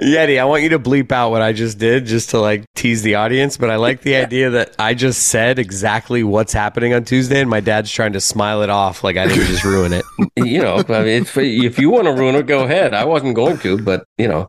[0.00, 3.02] Yeti, I want you to bleep out what I just did just to like tease
[3.02, 7.04] the audience, but I like the idea that I just said exactly what's happening on
[7.04, 10.04] Tuesday and my dad's trying to smile it off like I didn't just ruin it.
[10.36, 12.94] you know, I mean, it's, if you want to ruin it, go ahead.
[12.94, 14.48] I wasn't going to, but you know,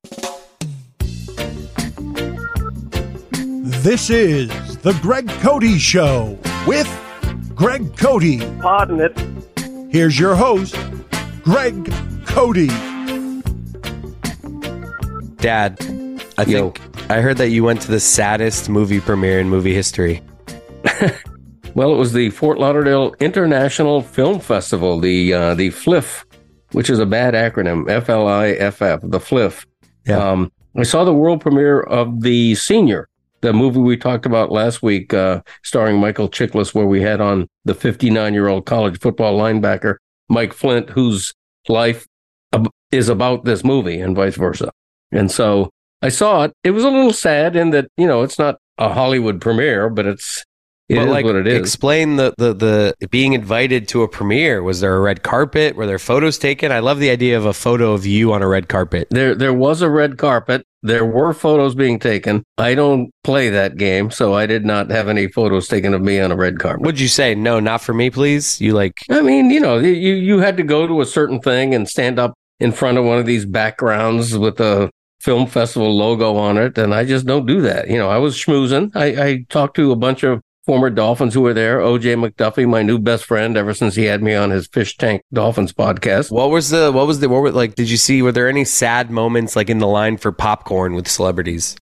[3.82, 6.88] This is the Greg Cote Show with
[7.56, 8.40] Greg Cote.
[8.62, 9.92] Pardon it.
[9.92, 10.78] Here's your host,
[11.44, 11.92] Greg
[12.28, 12.91] Cote.
[15.42, 15.76] Dad,
[16.38, 16.70] I Yo.
[16.70, 20.22] think I heard that you went to the saddest movie premiere in movie history.
[21.74, 26.26] well, it was the Fort Lauderdale International Film Festival, the uh, the FLIF,
[26.74, 29.66] which is a bad acronym, F L I F F, the FLIF.
[30.06, 30.18] Yeah.
[30.18, 33.10] Um, I saw the world premiere of The Senior,
[33.42, 37.48] the movie we talked about last week, uh, starring Michael Chiklis, where we had on
[37.66, 39.96] the 59 year old college football linebacker
[40.30, 41.34] Mike Flynt, whose
[41.68, 42.06] life
[42.92, 44.72] is about this movie, and vice versa.
[45.12, 45.70] And so
[46.02, 46.54] I saw it.
[46.64, 50.06] It was a little sad in that you know it's not a Hollywood premiere, but
[50.06, 50.44] it's
[50.92, 51.58] it is but like what it is.
[51.58, 54.62] explain the, the the being invited to a premiere.
[54.62, 55.76] Was there a red carpet?
[55.76, 56.72] Were there photos taken?
[56.72, 59.08] I love the idea of a photo of you on a red carpet.
[59.10, 60.66] There, there was a red carpet.
[60.84, 62.44] There were photos being taken.
[62.58, 66.20] I don't play that game, so I did not have any photos taken of me
[66.20, 66.82] on a red carpet.
[66.82, 68.60] Would you say no, not for me, please?
[68.60, 71.74] You like I mean, you know, you you had to go to a certain thing
[71.74, 74.90] and stand up in front of one of these backgrounds with the
[75.22, 77.90] film festival logo on it, and I just don't do that.
[77.90, 78.92] You know, I was schmoozing.
[78.96, 81.80] I, I talked to a bunch of former Dolphins who were there.
[81.80, 85.22] OJ McDuffie, my new best friend, ever since he had me on his Fish Tank
[85.32, 86.32] Dolphins podcast.
[86.32, 87.76] what was the what was the what were like?
[87.76, 88.22] Did you see?
[88.22, 91.78] Were there any sad moments like in the line for popcorn with celebrities?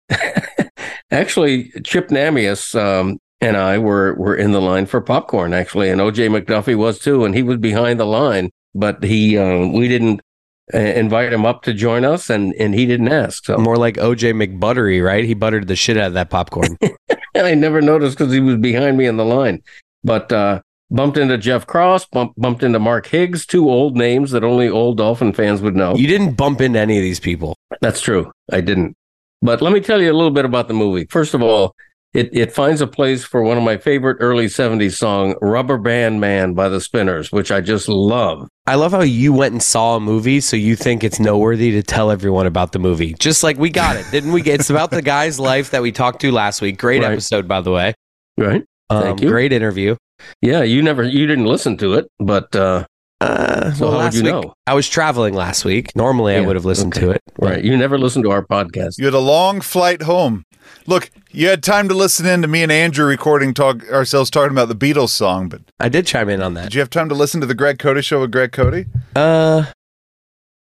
[1.10, 5.54] Actually, Chip Namias um, and I were were in the line for popcorn.
[5.54, 9.66] Actually, and OJ McDuffie was too, and he was behind the line, but he uh,
[9.66, 10.20] we didn't
[10.74, 13.44] invite him up to join us, and and he didn't ask.
[13.46, 15.24] So More like OJ McButtery, right?
[15.24, 16.78] He buttered the shit out of that popcorn.
[17.34, 19.62] I never noticed because he was behind me in the line.
[20.04, 24.44] But uh, bumped into Jeff Cross, bump, bumped into Mark Higgs, two old names that
[24.44, 25.94] only old Dolphin fans would know.
[25.94, 27.56] you didn't bump into any of these people.
[27.80, 28.32] That's true.
[28.52, 28.96] I didn't.
[29.40, 31.06] But let me tell you a little bit about the movie.
[31.06, 31.74] First of all,
[32.14, 36.20] it, it finds a place for one of my favorite early 70s song, Rubber Band
[36.20, 38.48] Man by the Spinners, which I just love.
[38.66, 41.82] I love how you went and saw a movie, so you think it's noteworthy to
[41.82, 43.14] tell everyone about the movie.
[43.14, 44.42] Just like we got it, didn't we?
[44.42, 46.78] It's about the guy's life that we talked to last week.
[46.78, 47.12] Great Right.
[47.12, 47.94] episode, by the way.
[48.36, 48.64] Right?
[48.90, 49.28] Um, Thank you.
[49.28, 49.96] Great interview.
[50.42, 52.84] Yeah, you never, you didn't listen to it, but uh,
[53.20, 54.54] Uh, So well, how would last you week, know?
[54.66, 55.94] I was traveling last week.
[55.96, 57.06] Normally, I would have listened okay.
[57.06, 57.22] to it.
[57.36, 58.98] but- right, you never listened to our podcast.
[58.98, 60.44] You had a long flight home.
[60.86, 64.52] Look, you had time to listen in to me and Andrew recording talk ourselves talking
[64.52, 66.64] about the Beatles song, but I did chime in on that.
[66.64, 68.86] did you have time to listen to the Greg Cote show with Greg Cote?
[69.16, 69.64] Uh,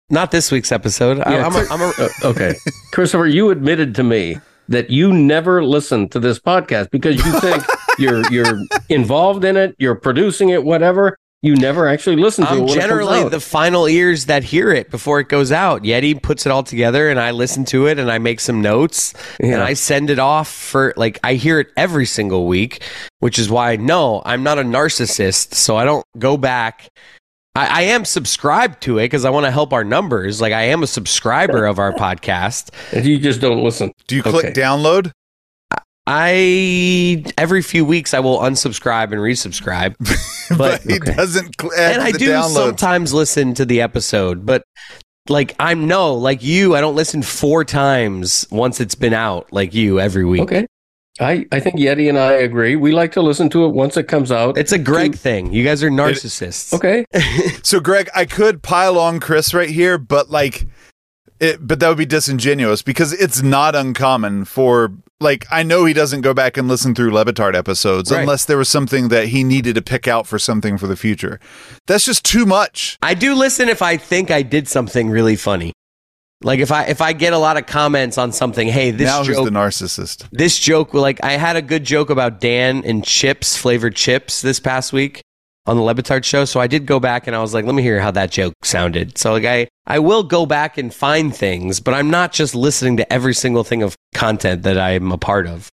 [0.08, 1.20] not this week's episode.
[1.20, 2.54] I, Yeah, I'm, a, I'm a, Uh, okay.
[2.92, 7.64] Christopher, you admitted to me that you never listen to this podcast because you think
[7.98, 11.18] you're you're involved in it, you're producing it, whatever.
[11.42, 12.52] You never actually listen to it.
[12.52, 13.30] I'm when it comes generally out.
[13.30, 15.84] the final ears that hear it before it goes out.
[15.84, 19.14] Yeti puts it all together, and I listen to it, and I make some notes,
[19.40, 22.82] and I send it off for like I hear it every single week,
[23.20, 26.90] which is why no, I'm not a narcissist, so I don't go back.
[27.56, 30.40] I, I am subscribed to it because I want to help our numbers.
[30.42, 32.68] Like I am a subscriber of our podcast.
[32.94, 33.92] And you just don't listen.
[34.08, 34.52] Do you click Okay.
[34.52, 35.10] download?
[36.12, 39.94] I every few weeks I will unsubscribe and resubscribe,
[40.58, 41.14] but he okay.
[41.14, 42.54] doesn't add and I do downloads.
[42.54, 44.64] sometimes listen to the episode, but
[45.28, 46.74] like I'm no like you.
[46.74, 50.40] I don't listen four times once it's been out like you every week.
[50.40, 50.66] Okay.
[51.20, 52.76] I, I think Yeti and I agree.
[52.76, 54.56] We like to listen to it once it comes out.
[54.56, 55.52] It's a Greg thing.
[55.52, 56.72] You guys are narcissists.
[56.72, 57.04] okay.
[57.62, 60.66] So, Greg, I could pile on Chris right here, but like,
[61.40, 65.92] it, but that would be disingenuous because it's not uncommon for like I know he
[65.92, 68.20] doesn't go back and listen through Le Batard episodes Right.
[68.20, 71.40] unless there was something that he needed to pick out for something for the future.
[71.86, 72.98] That's just too much.
[73.02, 75.72] I do listen if I think I did something really funny.
[76.42, 79.26] Like if I if I get a lot of comments on something, hey, this joke.
[79.26, 80.26] now joke the narcissist?
[80.32, 84.58] this joke like I had a good joke about Dan and chips, flavored chips this
[84.58, 85.20] past week.
[85.66, 86.46] On the Le Batard show.
[86.46, 88.54] So I did go back and I was like, let me hear how that joke
[88.62, 89.18] sounded.
[89.18, 92.96] So like I, I will go back and find things, but I'm not just listening
[92.96, 95.68] to every single thing of content that I'm a part of.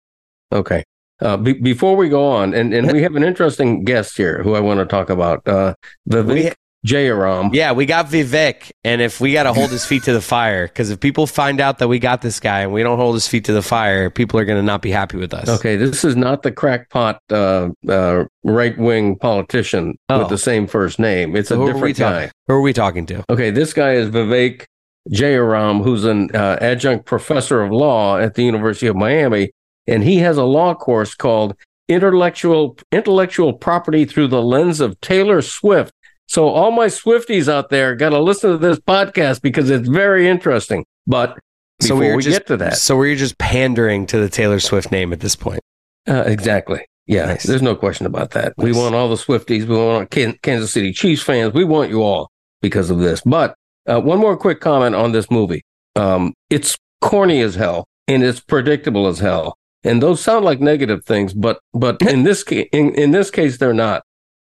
[0.52, 0.82] Okay.
[1.20, 4.54] Uh, be- before we go on, and, and we have an interesting guest here who
[4.54, 5.46] I want to talk about.
[5.46, 5.74] Uh,
[6.10, 6.52] Vivek We-
[6.86, 7.52] Jayaram.
[7.54, 10.66] Yeah, we got Vivek, and if we got to hold his feet to the fire,
[10.68, 13.26] because if people find out that we got this guy and we don't hold his
[13.26, 15.48] feet to the fire, people are going to not be happy with us.
[15.48, 20.20] Okay, this is not the crackpot uh, uh, right wing politician Oh.
[20.20, 21.34] with the same first name.
[21.34, 22.30] It's So a who are we different guy.
[22.46, 23.24] Who are we talking to?
[23.30, 24.64] Okay, this guy is Vivek
[25.10, 29.50] Jayaram, who's an uh, adjunct professor of law at the University of Miami,
[29.88, 31.54] and he has a law course called
[31.88, 35.92] Intellectual Intellectual Property Through the Lens of Taylor Swift.
[36.28, 40.28] So all my Swifties out there got to listen to this podcast because it's very
[40.28, 40.84] interesting.
[41.06, 41.38] But
[41.80, 44.60] So before we're we just- get to that, So we're just pandering to the Taylor
[44.60, 45.60] Swift name at this point.
[46.08, 46.84] uh, exactly.
[47.08, 47.44] Yeah, Nice.
[47.44, 48.52] there's no question about that.
[48.56, 49.64] We want all the Swifties.
[49.66, 51.52] We want Kan- Kansas City Chiefs fans.
[51.54, 52.30] We want you all
[52.62, 53.20] because of this.
[53.24, 53.54] But
[53.88, 55.62] uh, one more quick comment on this movie.
[55.94, 59.56] Um, it's corny as hell and it's predictable as hell.
[59.84, 63.58] And those sound like negative things, but but in this case, in, in this case,
[63.58, 64.02] they're not.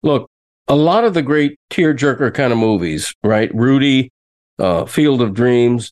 [0.03, 0.29] Look,
[0.67, 3.53] a lot of the great tearjerker kind of movies, right?
[3.53, 4.11] Rudy,
[4.59, 5.91] uh, Field of Dreams,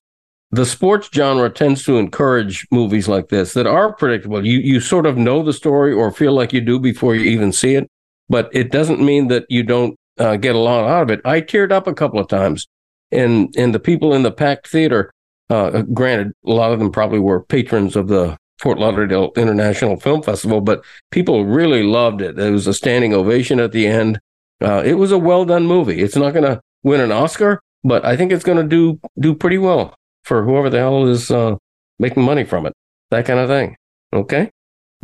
[0.51, 4.45] the sports genre tends to encourage movies like this that are predictable.
[4.45, 7.51] You you sort of know the story or feel like you do before you even
[7.51, 7.89] see it,
[8.30, 11.22] but it doesn't mean that you don't uh, get a lot out of it.
[11.25, 12.68] I teared up a couple of times,
[13.12, 15.12] and and the people in the packed theater,
[15.50, 20.22] uh, granted, a lot of them probably were patrons of the Fort Lauderdale International Film
[20.22, 22.36] Festival, but people really loved it.
[22.36, 24.19] There was a standing ovation at the end.
[24.61, 26.01] Uh, it was a well done movie.
[26.01, 29.33] It's not going to win an Oscar, but I think it's going to do do
[29.35, 31.55] pretty well for whoever the hell is uh,
[31.99, 32.73] making money from it.
[33.11, 33.75] That kind of thing.
[34.13, 34.49] Okay.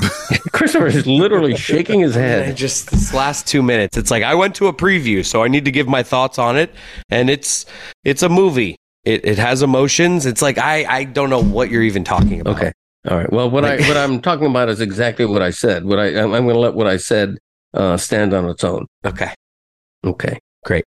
[0.52, 2.56] Christopher is literally shaking his head.
[2.56, 5.64] just this last two minutes, it's like I went to a preview, so I need
[5.64, 6.74] to give my thoughts on it,
[7.10, 7.66] and it's
[8.04, 8.76] it's a movie.
[9.04, 10.26] It it has emotions.
[10.26, 12.56] It's like I I don't know what you're even talking about.
[12.56, 12.72] Okay.
[13.08, 13.32] All right.
[13.32, 15.84] Well, what I what I'm talking about is exactly what I said.
[15.84, 17.38] What I I'm, I'm going to let what I said
[17.74, 18.86] uh, stand on its own.
[19.04, 19.32] Okay.
[20.04, 20.38] Okay.
[20.64, 20.84] Great.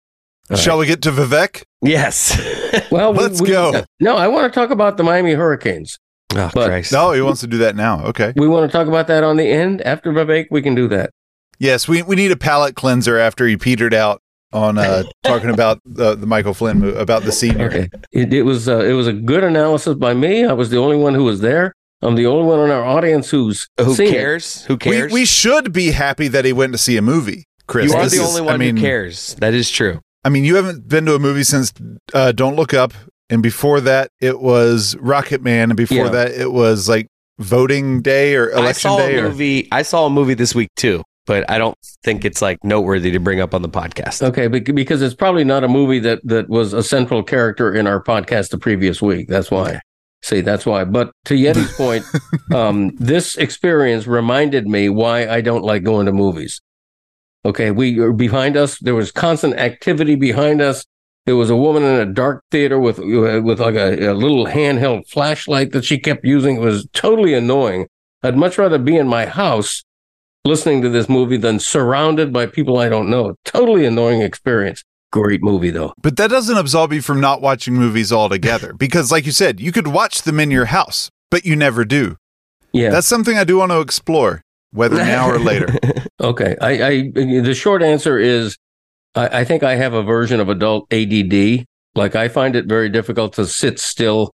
[0.49, 1.63] All Shall we get to Vivek?
[1.81, 2.39] Yes.
[2.91, 3.85] Well, we- Let's we- go.
[4.01, 5.97] No, I want to talk about the Miami Hurricanes.
[6.35, 6.91] oh But- Christ.
[6.91, 8.03] No, he wants to do that now.
[8.07, 8.33] Okay.
[8.35, 10.47] We want to talk about that on the end after Vivek.
[10.51, 11.09] We can do that.
[11.57, 15.79] Yes, we, we need a palate cleanser after he petered out on uh, talking about
[15.85, 17.67] the, the Michael Flynt movie, about the senior.
[17.67, 17.89] Okay.
[18.11, 20.43] It, it was uh, it was a good analysis by me.
[20.45, 21.73] I was the only one who was there.
[22.01, 24.11] I'm the only one in our audience who's Who seen it.
[24.11, 24.65] cares?
[24.65, 25.11] Who cares?
[25.11, 27.91] we should be happy that he went to see a movie, Chris.
[27.91, 29.35] you are This the is- only one I mean, who cares.
[29.39, 30.01] That is true.
[30.23, 31.71] I mean, you haven't been to a movie since
[32.13, 32.93] uh, Don't Look Up,
[33.29, 36.09] and before that it was Rocket Man, and before Yeah.
[36.09, 37.07] that it was like
[37.39, 39.15] Voting Day or I Election saw Day.
[39.17, 39.67] a Or, movie.
[39.71, 43.19] I saw a movie this week too, but I don't think it's like noteworthy to
[43.19, 44.21] bring up on the podcast.
[44.23, 48.01] Okay, because it's probably not a movie that that was a central character in our
[48.03, 49.27] podcast the previous week.
[49.27, 49.79] That's why.
[50.25, 50.85] See, that's why.
[50.85, 52.03] But to Yeti's point,
[52.51, 56.61] um, this experience reminded me why I don't like going to movies.
[57.45, 58.79] Okay, we are behind us.
[58.79, 60.83] There was constant activity behind us.
[61.27, 65.07] There was a woman in a dark theater with with like a, a little handheld
[65.07, 66.55] flashlight that she kept using.
[66.55, 67.85] It was totally annoying.
[68.23, 69.83] I'd much rather be in my house
[70.43, 73.35] listening to this movie than surrounded by people I don't know.
[73.45, 74.83] Totally annoying experience.
[75.15, 75.93] Great movie though.
[76.01, 79.71] but that doesn't absolve you from not watching movies altogether, because, like you said, you
[79.71, 82.17] could watch them in your house, but you never do.
[82.73, 82.89] Yeah.
[82.89, 84.41] That's something I do want to explore,
[84.71, 85.67] whether now or later.
[86.21, 86.55] Okay.
[86.61, 88.57] I, I the short answer is
[89.15, 91.65] I, I think I have a version of adult ADD.
[91.93, 94.31] Like I find it very difficult to sit still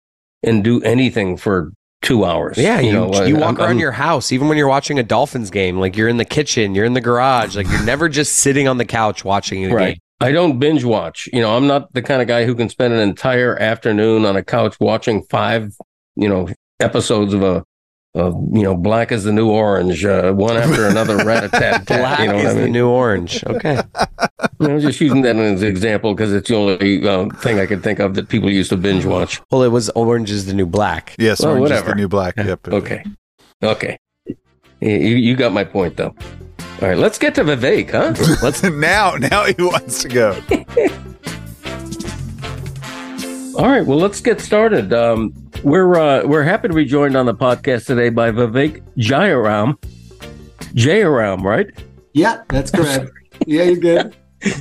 [0.43, 2.57] and do anything for two hours.
[2.59, 4.99] Yeah, you you, know, I- walk I'm- around I'm- your house even when you're watching
[4.99, 5.79] a Dolphins game.
[5.79, 7.57] Like you're in the kitchen, you're in the garage.
[7.57, 9.87] Like you're never just sitting on the couch watching a right.
[9.95, 9.99] game.
[10.21, 11.29] I don't binge watch.
[11.33, 14.37] You know, I'm not the kind of guy who can spend an entire afternoon on
[14.37, 15.75] a couch watching five,
[16.15, 16.49] you know,
[16.81, 17.65] episodes of a,
[18.15, 21.87] of you know, Black as the New Orange, uh, one after another, rat a tat
[21.87, 22.01] tat.
[22.01, 23.45] Black You know what is I the new orange.
[23.45, 23.79] Okay.
[23.95, 27.67] I was just using that as an example because it's the only uh, thing I
[27.67, 29.43] could think of that people used to binge watch.
[29.51, 31.15] Well, it was orange is the new black.
[31.19, 32.37] Yes, Well, Orange is the New Black.
[32.39, 32.69] Yep.
[32.69, 33.05] Okay.
[33.63, 33.99] Okay.
[34.81, 36.15] You, you got my point, though.
[36.83, 38.13] All right, let's get to Vivek, huh?
[38.43, 40.33] Let's now, now he wants to go.
[43.59, 44.93] All right, well, let's get started.
[44.93, 45.33] Um,
[45.65, 49.83] we're uh, we're happy to be joined on the podcast today by Vivek Jayaram.
[50.75, 51.67] Jayaram, right?
[52.13, 53.11] Yeah, that's correct.
[53.47, 54.15] yeah, you're good.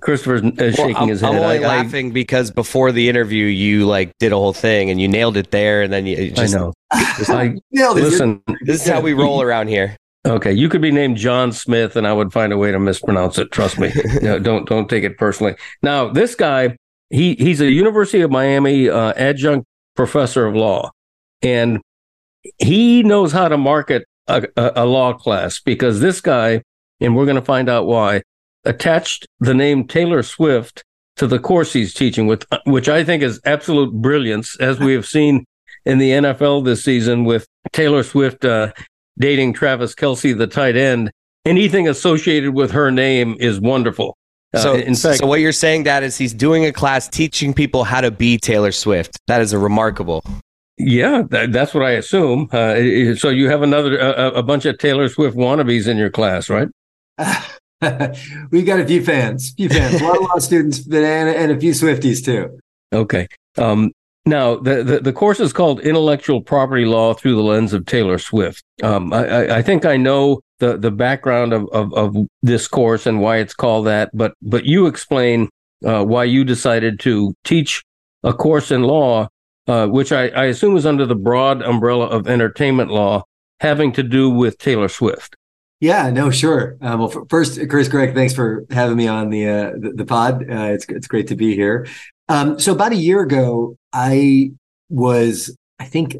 [0.00, 1.42] Christopher's uh, Well, shaking I'm, his I'm head.
[1.42, 5.00] only I, I- laughing because before the interview, you like did a whole thing and
[5.00, 6.54] you nailed it there, and then you it I just.
[6.54, 6.74] know.
[6.92, 8.02] I, Nailed it.
[8.02, 9.96] listen, This is how we roll around here.
[10.26, 13.38] Okay, you could be named John Smith, and I would find a way to mispronounce
[13.38, 13.52] it.
[13.52, 13.92] Trust me.
[14.22, 15.54] no, don't don't take it personally.
[15.82, 16.76] Now, this guy,
[17.10, 20.90] he he's a University of Miami uh, adjunct professor of law,
[21.42, 21.80] and
[22.58, 26.62] he knows how to market a, a, a law class because this guy,
[27.00, 28.22] and we're going to find out why,
[28.64, 30.82] attached the name Taylor Swift
[31.16, 35.06] to the course he's teaching, with which I think is absolute brilliance, as we have
[35.06, 35.44] seen
[35.84, 38.72] in the NFL this season with Taylor Swift uh,
[39.18, 41.10] dating Travis Kelce, the tight end.
[41.46, 44.16] Anything associated with her name is wonderful.
[44.54, 47.52] Uh, so, in fact, so what you're saying, that is he's doing a class teaching
[47.52, 49.18] people how to be Taylor Swift.
[49.26, 50.24] That is a remarkable.
[50.78, 52.48] Yeah, that, that's what I assume.
[52.50, 56.50] Uh, so you have another a, a, bunch of Taylor Swift wannabes in your class,
[56.50, 56.68] right?
[58.50, 61.60] We've got a few fans, few fans, a lot of law students, and, and a
[61.60, 62.58] few Swifties too.
[62.92, 63.28] Okay.
[63.56, 63.92] Um,
[64.26, 68.18] now, the, the, the, course is called Intellectual Property Law Through the Lens of Taylor
[68.18, 68.64] Swift.
[68.82, 73.20] Um, I, I think I know the, the background of, of, of, this course and
[73.20, 75.48] why it's called that, but, but you explain
[75.84, 77.82] uh, why you decided to teach
[78.22, 79.28] a course in law,
[79.66, 83.24] uh, which I, I assume is under the broad umbrella of entertainment law,
[83.60, 85.36] having to do with Taylor Swift.
[85.80, 86.78] Yeah, no, sure.
[86.80, 90.42] Um, well, first, Chris, Greg, thanks for having me on the uh, the, the, pod.
[90.42, 91.86] Uh, it's it's great to be here.
[92.28, 94.50] Um, so about a year ago, I
[94.90, 96.16] was, I think,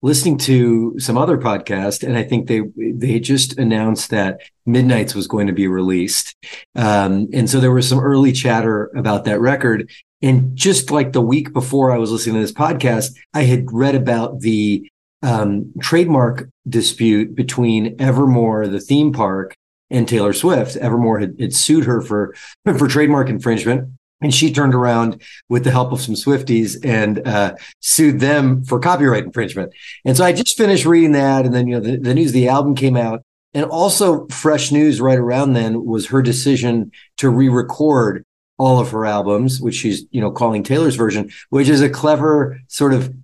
[0.00, 5.26] listening to some other podcast, and I think they they just announced that Midnights was
[5.26, 6.36] going to be released,
[6.76, 9.90] um, and so there was some early chatter about that record.
[10.22, 13.94] And just like the week before I was listening to this podcast, I had read
[13.94, 14.90] about the
[15.22, 19.54] um, trademark dispute between Evermore, the theme park,
[19.90, 20.76] and Taylor Swift.
[20.76, 22.34] Evermore had, had sued her for
[22.64, 27.54] for trademark infringement and she turned around with the help of some Swifties and uh,
[27.80, 29.72] sued them for copyright infringement.
[30.04, 32.48] And so I just finished reading that, and then you know the, the news, the
[32.48, 33.22] album came out,
[33.54, 38.24] and also fresh news right around then was her decision to re-record
[38.58, 42.58] all of her albums, which she's you know calling Taylor's version, which is a clever
[42.66, 43.14] sort of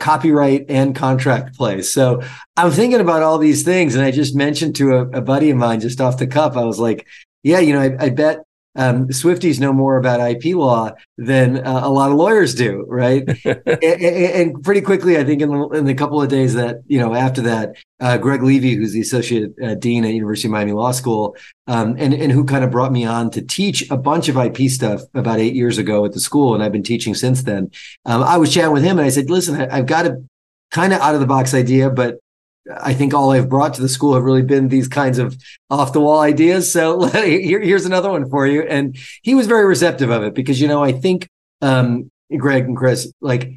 [0.00, 1.82] copyright and contract play.
[1.82, 2.22] So
[2.56, 5.56] I'm thinking about all these things, and I just mentioned to a, a buddy of
[5.56, 7.06] mine just off the cuff, I was like,
[7.42, 8.44] yeah, you know, I, I bet
[8.78, 13.24] um, Swifties know more about IP law than uh, a lot of lawyers do, right?
[13.44, 16.98] and, and, pretty quickly, I think in the, in the couple of days that you
[16.98, 20.72] know after that, uh, Greg Levy, who's the associate uh, dean at University of Miami
[20.72, 24.28] Law School, um, and and who kind of brought me on to teach a bunch
[24.28, 27.42] of IP stuff about eight years ago at the school, and I've been teaching since
[27.42, 27.72] then.
[28.06, 30.22] Um, I was chatting with him, and I said, "Listen, I, I've got a
[30.70, 32.20] kind of out of the box idea, but
[32.80, 35.36] I think all I've brought to the school have really been these kinds of
[35.70, 36.72] off the wall ideas.
[36.72, 38.62] So here, here's another one for you.
[38.62, 41.28] And he was very receptive of it because, you know, I think,
[41.62, 43.54] um, Greg and Chris, like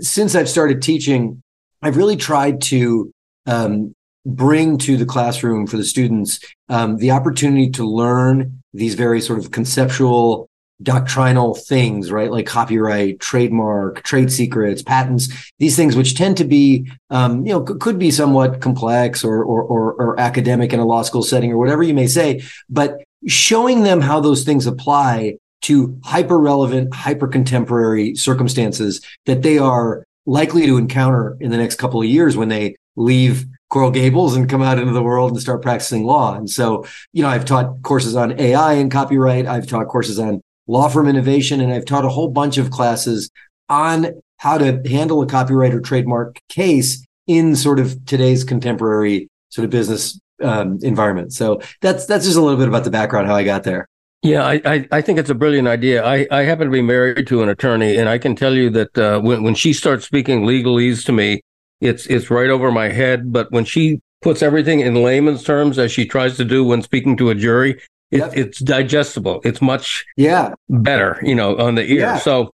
[0.00, 1.42] since I've started teaching,
[1.82, 3.12] I've really tried to,
[3.46, 9.20] um, bring to the classroom for the students, um, the opportunity to learn these very
[9.20, 10.47] sort of conceptual
[10.82, 12.30] doctrinal things, right?
[12.30, 17.66] Like copyright, trademark, trade secrets, patents, these things which tend to be, um, you know,
[17.66, 21.52] c- could be somewhat complex or, or, or, or academic in a law school setting
[21.52, 26.94] or whatever you may say, but showing them how those things apply to hyper relevant,
[26.94, 32.36] hyper contemporary circumstances that they are likely to encounter in the next couple of years
[32.36, 36.36] when they leave Coral Gables and come out into the world and start practicing law.
[36.36, 39.46] And so, you know, I've taught courses on AI and copyright.
[39.46, 43.30] I've taught courses on law firm innovation, and I've taught a whole bunch of classes
[43.68, 49.64] on how to handle a copyright or trademark case in sort of today's contemporary sort
[49.64, 51.32] of business um, environment.
[51.32, 53.88] So that's that's just a little bit about the background how I got there.
[54.22, 56.04] Yeah, I, I, I, think it's a brilliant idea.
[56.04, 58.98] I, I happen to be married to an attorney, and I can tell you that
[58.98, 61.40] uh, when when she starts speaking legalese to me,
[61.80, 63.32] it's it's right over my head.
[63.32, 67.16] But when she puts everything in layman's terms, as she tries to do when speaking
[67.18, 68.36] to a jury, it, yep.
[68.36, 69.40] It's digestible.
[69.44, 72.00] It's much yeah better, you know, on the ear.
[72.00, 72.18] Yeah.
[72.18, 72.50] So,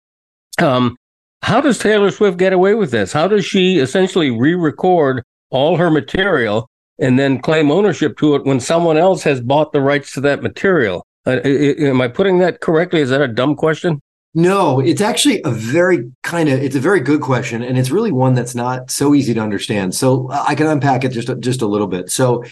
[0.58, 0.96] um,
[1.42, 3.12] how does Taylor Swift get away with this?
[3.12, 6.68] How does she essentially re-record all her material
[6.98, 10.42] and then claim ownership to it when someone else has bought the rights to that
[10.42, 11.04] material?
[11.26, 13.00] Uh, am I putting that correctly?
[13.00, 14.00] Is that a dumb question?
[14.34, 18.12] No, it's actually a very kind of it's a very good question, and it's really
[18.12, 19.94] one that's not so easy to understand.
[19.94, 22.10] So I can unpack it just just a little bit.
[22.10, 22.42] So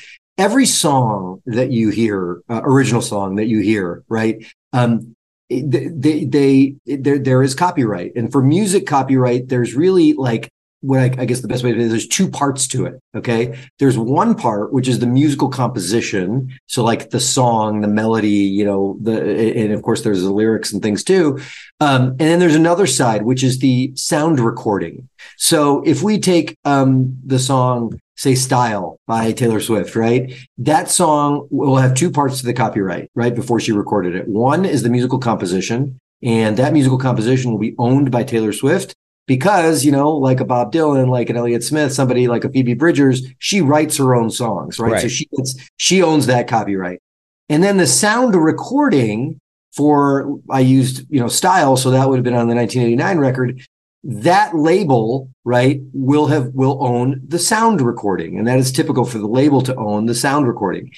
[0.41, 4.43] every song that you hear, uh, original song that you hear, right?
[4.73, 5.15] Um,
[5.51, 8.13] they, they, they, there, there is copyright.
[8.17, 10.49] And for music copyright, there's really like
[10.81, 13.01] what I, I, guess the best way to say there's two parts to it.
[13.15, 13.59] Okay.
[13.79, 16.59] There's one part, which is the musical composition.
[16.67, 19.21] So like the song, the melody, you know, the,
[19.57, 21.41] and of course there's the lyrics and things too.
[21.81, 25.09] Um, and then there's another side, which is the sound recording.
[25.37, 30.33] So if we take, um, the song, say style by Taylor Swift, right?
[30.59, 33.35] That song will have two parts to the copyright, right?
[33.35, 34.29] Before she recorded it.
[34.29, 38.95] One is the musical composition and that musical composition will be owned by Taylor Swift
[39.31, 42.75] because, you know, like a Bob Dylan, like an Elliott Smith, somebody like a Phoebe
[42.75, 44.95] Bridgers, she writes her own songs, right?
[44.95, 45.03] right.
[45.03, 45.29] So she
[45.77, 47.01] she owns that copyright.
[47.49, 49.39] And then the sound recording
[49.71, 53.63] for I used, you know, style, so that would have been on the 1989 record.
[54.03, 58.37] That label, right, will have will own the sound recording.
[58.37, 60.91] And that is typical for the label to own the sound recording.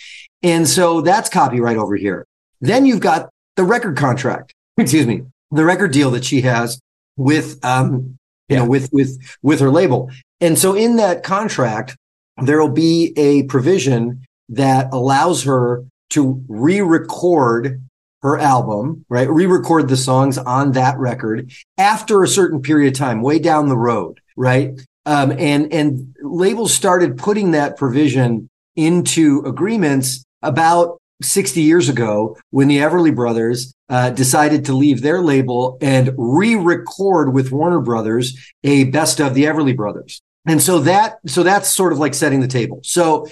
[0.43, 2.27] And so that's copyright over here.
[2.63, 5.21] Then you've got the record contract excuse me,
[5.51, 6.81] the record deal that she has
[7.19, 8.17] with, um,
[8.53, 8.65] you yeah.
[8.65, 10.11] know, with, with, with her label.
[10.41, 11.97] And so in that contract,
[12.43, 17.81] there will be a provision that allows her to re-record
[18.23, 19.29] her album, right?
[19.29, 23.77] Re-record the songs on that record after a certain period of time, way down the
[23.77, 24.81] road, right?
[25.07, 32.69] Um, and and labels started putting that provision into agreements about 60 years ago when
[32.69, 38.35] the Everly brothers uh, decided to leave their label and re-record with Warner Brothers
[38.65, 40.23] a best of the Everly brothers.
[40.47, 42.81] And so that, so that's sort of like setting the table.
[42.83, 43.29] So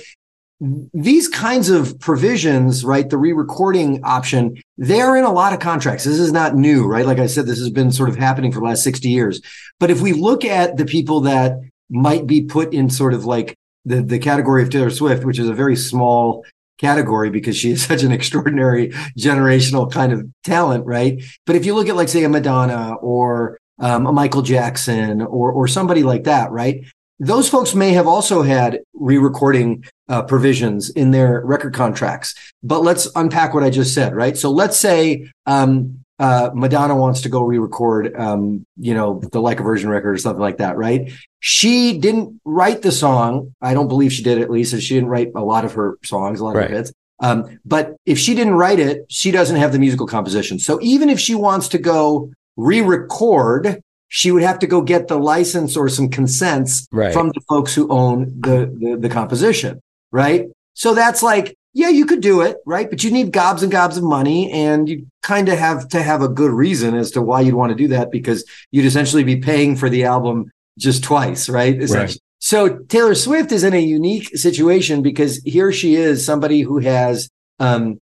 [0.60, 3.08] these kinds of provisions, right?
[3.08, 6.04] The re-recording option, they're in a lot of contracts.
[6.04, 7.06] This is not new, right?
[7.06, 9.40] Like I said, this has been sort of happening for the last 60 years.
[9.78, 13.56] But if we look at the people that might be put in sort of like
[13.86, 16.44] the, the category of Taylor Swift, which is a very small
[16.80, 21.22] category because she is such an extraordinary generational kind of talent, right?
[21.46, 25.52] But if you look at like say a Madonna or um, a Michael Jackson or
[25.52, 26.84] or somebody like that, right?
[27.22, 32.34] Those folks may have also had re-recording uh, provisions in their record contracts.
[32.62, 34.38] But let's unpack what I just said, right?
[34.38, 39.58] So let's say um, uh, Madonna wants to go re-record, um, you know, the Like
[39.58, 41.10] a Virgin record or something like that, right?
[41.40, 43.54] She didn't write the song.
[43.62, 44.78] I don't believe she did at least.
[44.82, 46.66] She didn't write a lot of her songs, a lot right.
[46.66, 46.92] of hits.
[47.22, 50.58] Um, but if she didn't write it, she doesn't have the musical composition.
[50.58, 55.18] So even if she wants to go re-record, she would have to go get the
[55.18, 57.14] license or some consents right.
[57.14, 59.80] from the folks who own the, the, the composition,
[60.12, 60.48] right?
[60.74, 62.90] So that's like yeah, you could do it, right?
[62.90, 66.22] But you need gobs and gobs of money, and you kind of have to have
[66.22, 69.36] a good reason as to why you'd want to do that because you'd essentially be
[69.36, 71.78] paying for the album just twice, right?
[71.90, 72.16] right.
[72.40, 77.28] So Taylor Swift is in a unique situation because here she is, somebody who has
[77.58, 77.98] um,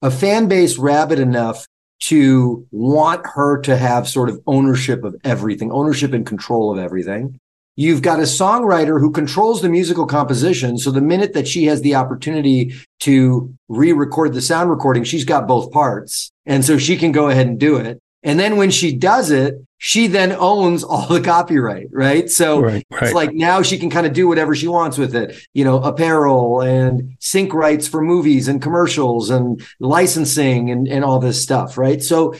[0.00, 1.66] a fan base rabid enough
[2.00, 7.38] to want her to have sort of ownership of everything, ownership and control of everything.
[7.74, 10.76] You've got a songwriter who controls the musical composition.
[10.76, 15.46] So the minute that she has the opportunity to re-record the sound recording, she's got
[15.46, 16.30] both parts.
[16.44, 18.00] And so she can go ahead and do it.
[18.22, 22.30] And then when she does it, she then owns all the copyright, right?
[22.30, 23.02] So right, right.
[23.02, 25.82] it's like now she can kind of do whatever she wants with it, you know,
[25.82, 31.76] apparel and sync rights for movies and commercials and licensing and, and all this stuff,
[31.76, 32.00] right?
[32.00, 32.34] So,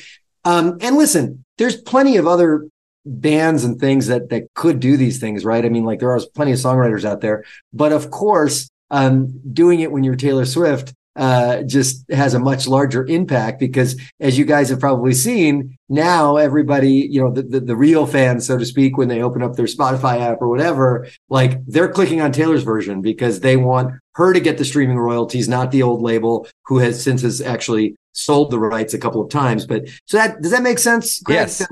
[0.45, 2.69] um, and listen, there's plenty of other
[3.05, 5.65] bands and things that that could do these things, right?
[5.65, 9.81] I mean, like there are plenty of songwriters out there, but of course, um, doing
[9.81, 14.45] it when you're Taylor Swift uh, just has a much larger impact because, as you
[14.45, 18.65] guys have probably seen, now everybody, you know, the, the, the real fans, so to
[18.65, 22.63] speak, when they open up their Spotify app or whatever, like they're clicking on Taylor's
[22.63, 26.79] version because they want her to get the streaming royalties, not the old label who
[26.79, 29.67] has since has actually sold the rights a couple of times.
[29.67, 31.21] But so that does that make sense?
[31.29, 31.63] Yes.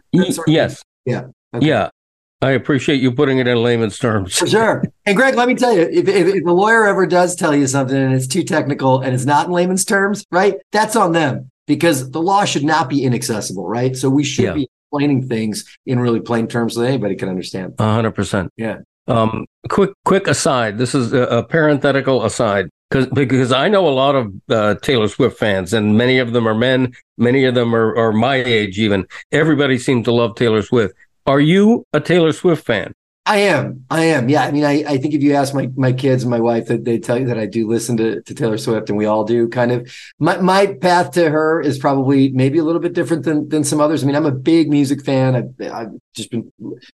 [0.47, 0.85] yes.
[1.05, 1.29] Yeah.
[1.55, 1.67] Okay.
[1.67, 1.91] Yeah.
[2.43, 4.37] I appreciate you putting it in layman's terms.
[4.37, 4.85] For sure.
[5.07, 7.67] And Greg, let me tell you, if, if, if, a lawyer ever does tell you
[7.67, 10.55] something and it's too technical and it's not in layman's terms, right?
[10.71, 13.97] That's on them because the law should not be inaccessible, right?
[13.97, 14.53] So we should yeah.
[14.53, 17.75] be explaining things in really plain terms so that anybody can understand.
[17.79, 18.53] hundred percent.
[18.57, 18.79] Yeah.
[19.09, 20.79] Um, quick, quick aside.
[20.79, 25.09] This is a, a parenthetical aside because because I know a lot of uh, Taylor
[25.09, 26.93] Swift fans, and many of them are men.
[27.17, 28.79] Many of them are, are my age.
[28.79, 30.95] Even everybody seems to love Taylor Swift.
[31.27, 32.93] Are you a Taylor Swift fan?
[33.27, 33.85] I am.
[33.91, 34.29] I am.
[34.29, 34.43] Yeah.
[34.43, 36.85] I mean, I, I think if you ask my, my kids and my wife that
[36.85, 39.47] they tell you that I do listen to, to Taylor Swift and we all do
[39.47, 43.49] kind of my, my path to her is probably maybe a little bit different than,
[43.49, 44.03] than some others.
[44.03, 45.37] I mean, I'm a big music fan.
[45.37, 46.51] I've, I've just been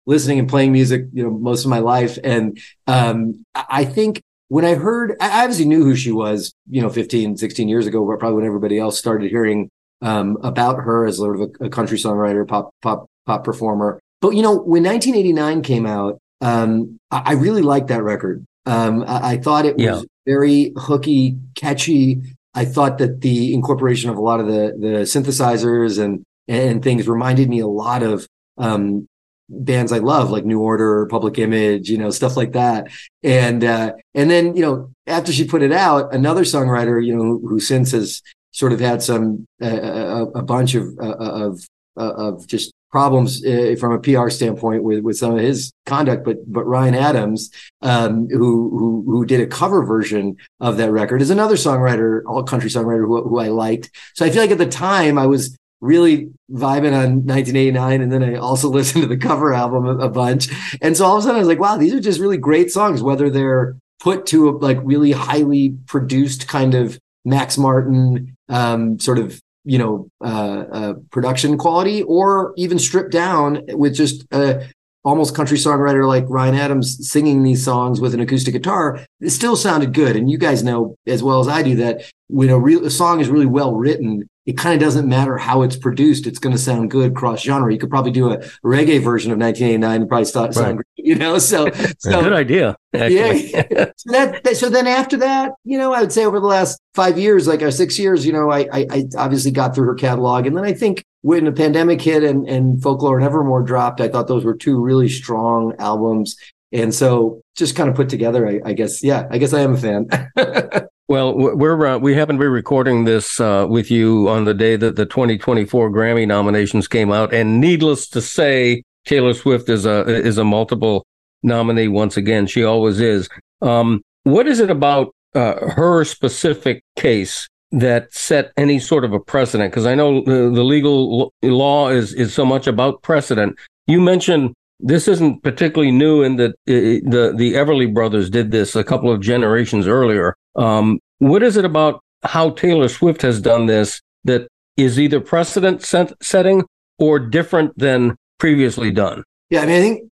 [0.06, 2.17] listening and playing music, you know, most of my life.
[2.23, 4.23] And, um, I think
[4.54, 8.06] when I heard, I obviously knew who she was, you know, 15, 16 years ago,
[8.06, 9.68] but probably when everybody else started hearing,
[10.04, 14.00] um, about her as sort of a, a country songwriter, pop, pop, pop performer.
[14.22, 18.46] But you know, when 1989 came out, um, I, I really liked that record.
[18.68, 20.02] Um, I, I thought it was Yeah.
[20.28, 22.22] very hooky, catchy.
[22.54, 27.08] I thought that the incorporation of a lot of the the synthesizers and and things
[27.08, 28.28] reminded me a lot of
[28.60, 29.08] um,
[29.49, 32.88] bands I love, like New Order, Public Image, you know, stuff like that.
[33.23, 37.23] And uh, and then you know, after she put it out, another songwriter, you know,
[37.23, 41.60] who, who since has sort of had some uh, a, a bunch of uh, of
[41.97, 46.23] uh, of just problems uh, from a PR standpoint with with some of his conduct,
[46.23, 47.49] but but Ryan Adams,
[47.82, 52.43] um, who who who did a cover version of that record, is another songwriter, all
[52.43, 53.89] country songwriter who who I liked.
[54.13, 58.24] So I feel like at the time I was really vibing on 1989 and then
[58.24, 60.48] i also listened to the cover album a, bunch.
[60.82, 62.72] And so all of a sudden i was like wow these are just really great
[62.72, 69.00] songs whether they're put to a like really highly produced kind of max martin um,
[69.00, 74.67] sort of you know uh, uh, production quality or even stripped down with just a
[75.06, 79.56] almost country songwriter like ryan adams singing these songs with an acoustic guitar it still
[79.56, 80.15] sounded good.
[80.15, 83.19] And you guys know as well as i do that when a real a song
[83.19, 86.27] is really well written it kind of doesn't matter how it's produced.
[86.27, 87.71] It's going to sound good cross genre.
[87.71, 91.15] You could probably do a reggae version of 1989 and probably start, sound great, you
[91.15, 91.38] know?
[91.38, 92.75] So, so Good idea.
[92.93, 93.51] Actually.
[93.51, 93.91] yeah.
[93.95, 96.79] so that, that- so then after that, you know, I would say over the last
[96.93, 99.95] five years, like our six years, you know, I, I, I obviously got through her
[99.95, 100.45] catalog.
[100.45, 104.10] And then I think when the pandemic hit and, and folklore and evermore dropped, I
[104.10, 106.36] thought those were two really strong albums.
[106.73, 109.73] And so just kind of put together, I, I guess, yeah, I guess I am
[109.73, 110.08] a fan.
[111.13, 114.76] Well, we're uh, we happen to be recording this uh, with you on the day
[114.78, 120.08] that the 2024 Grammy nominations came out, and needless to say, Taylor Swift is a
[120.08, 121.06] is a multiple
[121.43, 122.47] nominee once again.
[122.47, 123.30] She always is.
[123.62, 129.19] Um, what is it about uh, her specific case that set any sort of a
[129.19, 129.71] precedent?
[129.71, 133.56] Because I know the, the legal l- law is is so much about precedent.
[133.86, 138.84] You mentioned this isn't particularly new in that the the Everly brothers did this a
[138.84, 140.36] couple of generations earlier.
[140.56, 145.84] Um, what is it about how Taylor Swift has done this that is either precedent
[145.84, 146.63] set- setting
[147.00, 149.24] or different than previously done?
[149.50, 150.10] Yeah, I mean, I think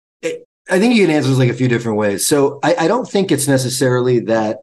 [0.70, 2.26] I think you can answer this like a few different ways.
[2.26, 4.60] So I, I don't think it's necessarily that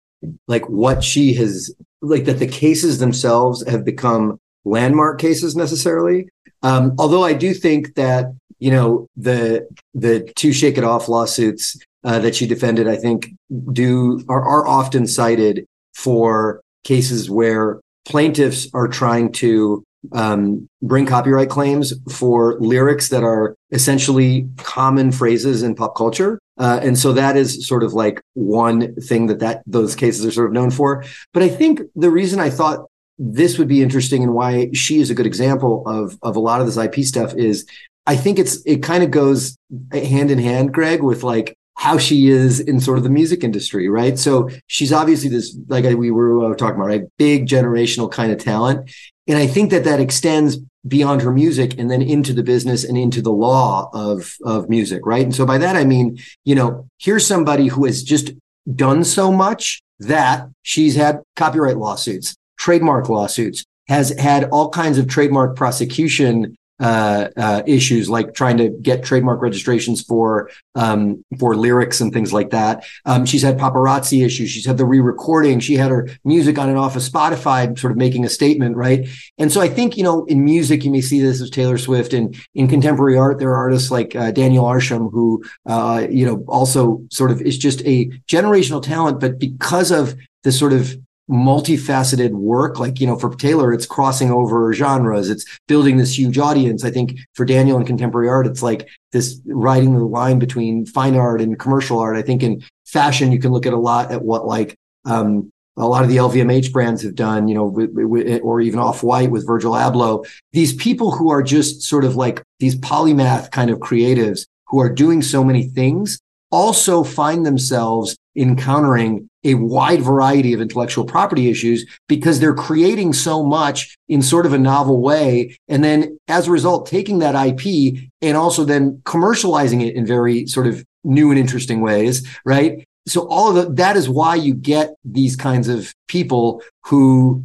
[0.47, 6.27] like what she has like that the cases themselves have become landmark cases necessarily.
[6.63, 11.77] Um, although I do think that you know the the two shake it off lawsuits
[12.03, 13.31] uh, that she defended, I think
[13.71, 21.49] do are, are often cited for cases where plaintiffs are trying to um, bring copyright
[21.49, 26.39] claims for lyrics that are essentially common phrases in pop culture.
[26.57, 30.31] Uh, and so that is sort of like one thing that, that those cases are
[30.31, 31.03] sort of known for.
[31.33, 35.09] But I think the reason I thought this would be interesting and why she is
[35.09, 37.65] a good example of, of a lot of this IP stuff is
[38.07, 39.57] I think it's, it kind of goes
[39.91, 43.89] hand in hand, Greg, with like how she is in sort of the music industry,
[43.89, 44.17] right?
[44.17, 47.03] So she's obviously this, like we were talking about, right?
[47.17, 48.91] Big generational kind of talent.
[49.27, 52.97] And I think that that extends beyond her music and then into the business and
[52.97, 55.23] into the law of, of music, right?
[55.23, 58.31] And so by that, I mean, you know, here's somebody who has just
[58.75, 65.07] done so much that she's had copyright lawsuits, trademark lawsuits, has had all kinds of
[65.07, 72.01] trademark prosecution uh, uh, issues like trying to get trademark registrations for um, for lyrics
[72.01, 72.83] and things like that.
[73.05, 74.49] Um, she's had paparazzi issues.
[74.49, 75.59] She's had the re-recording.
[75.59, 79.07] She had her music on and off of Spotify, sort of making a statement, right?
[79.37, 82.13] And so I think you know in music you may see this as Taylor Swift,
[82.13, 86.43] and in contemporary art there are artists like uh, Daniel Arsham who uh, you know
[86.47, 90.95] also sort of is just a generational talent, but because of the sort of
[91.31, 92.77] multifaceted work.
[92.77, 95.29] Like, you know, for Taylor, it's crossing over genres.
[95.29, 96.83] It's building this huge audience.
[96.83, 101.15] I think for Daniel in contemporary art, it's like this riding the line between fine
[101.15, 102.17] art and commercial art.
[102.17, 105.87] I think in fashion, you can look at a lot at what like, um, a
[105.87, 109.71] lot of the LVMH brands have done, you know, or even Off White with Virgil
[109.71, 110.27] Abloh.
[110.51, 114.93] These people who are just sort of like these polymath kind of creatives who are
[114.93, 116.19] doing so many things
[116.51, 123.43] also find themselves encountering a wide variety of intellectual property issues because they're creating so
[123.43, 125.57] much in sort of a novel way.
[125.67, 130.45] And then as a result, taking that IP and also then commercializing it in very
[130.45, 132.85] sort of new and interesting ways, right?
[133.07, 137.43] So all of the, that is why you get these kinds of people who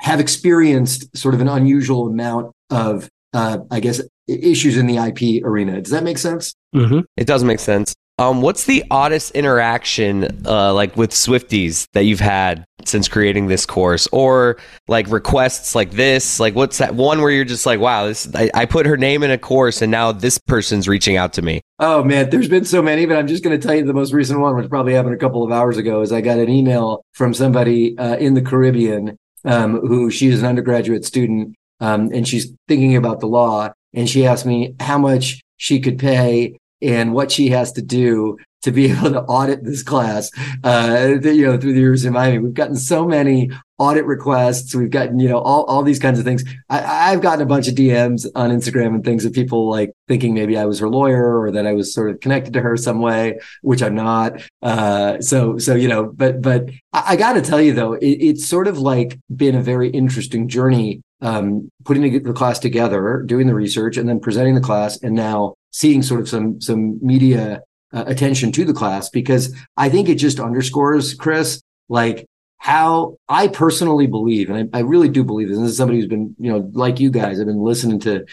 [0.00, 5.44] have experienced sort of an unusual amount of, uh, I guess, issues in the IP
[5.44, 5.80] arena.
[5.80, 6.54] Does that make sense?
[6.74, 7.00] Mm-hmm.
[7.16, 7.94] It does make sense.
[8.18, 13.64] Um, what's the oddest interaction, uh, like with Swifties that you've had since creating this
[13.64, 16.38] course, or like requests like this?
[16.38, 19.22] Like, what's that one where you're just like, wow, this I, I put her name
[19.22, 21.62] in a course, and now this person's reaching out to me.
[21.78, 24.12] Oh man, there's been so many, but I'm just going to tell you the most
[24.12, 26.02] recent one, which probably happened a couple of hours ago.
[26.02, 30.40] Is I got an email from somebody uh, in the Caribbean um, who she is
[30.40, 34.98] an undergraduate student, um, and she's thinking about the law, and she asked me how
[34.98, 39.64] much she could pay and what she has to do to be able to audit
[39.64, 40.30] this class,
[40.64, 42.38] uh, you know, through the University of Miami.
[42.38, 44.74] We've gotten so many audit requests.
[44.74, 46.44] We've gotten, you know, all, all these kinds of things.
[46.70, 50.34] I, have gotten a bunch of DMs on Instagram and things of people like thinking
[50.34, 53.00] maybe I was her lawyer or that I was sort of connected to her some
[53.00, 54.40] way, which I'm not.
[54.62, 58.06] Uh, so, so, you know, but, but I, I got to tell you though, it,
[58.06, 63.46] it's sort of like been a very interesting journey um, putting the class together, doing
[63.46, 67.62] the research, and then presenting the class, and now seeing sort of some some media
[67.92, 72.26] uh, attention to the class because I think it just underscores, Chris, like
[72.58, 75.56] how I personally believe, and I, I really do believe this.
[75.56, 78.24] And this is somebody who's been, you know, like you guys, I've been listening to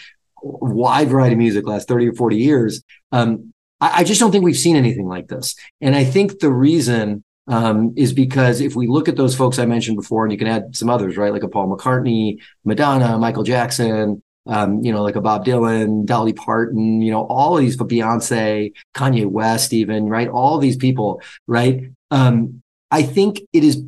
[0.42, 2.82] wide variety of music last 30 or 40 years.
[3.12, 5.56] Um, I, I just don't think we've seen anything like this.
[5.80, 9.66] And I think the reason um, is because if we look at those folks I
[9.66, 11.32] mentioned before, and you can add some others, right?
[11.32, 16.32] Like a Paul McCartney, Madonna, Michael Jackson, um, you know, like a Bob Dylan, Dolly
[16.32, 20.28] Parton, you know, all of these, Beyonce, Kanye West, even, right?
[20.28, 21.90] All these people, right?
[22.10, 23.82] Um, I think it is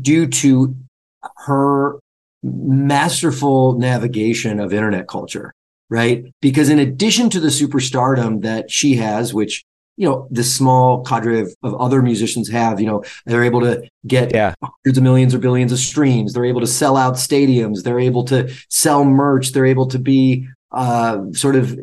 [0.00, 0.76] due to
[1.38, 1.98] her
[2.42, 5.54] masterful navigation of internet culture,
[5.88, 6.24] right?
[6.40, 9.64] Because in addition to the superstardom that she has, which
[9.96, 13.88] you know this small cadre of, of other musicians have you know they're able to
[14.06, 14.54] get yeah.
[14.62, 16.32] hundreds of millions or billions of streams.
[16.32, 17.82] They're able to sell out stadiums.
[17.82, 19.52] They're able to sell merch.
[19.52, 21.78] They're able to be uh, sort of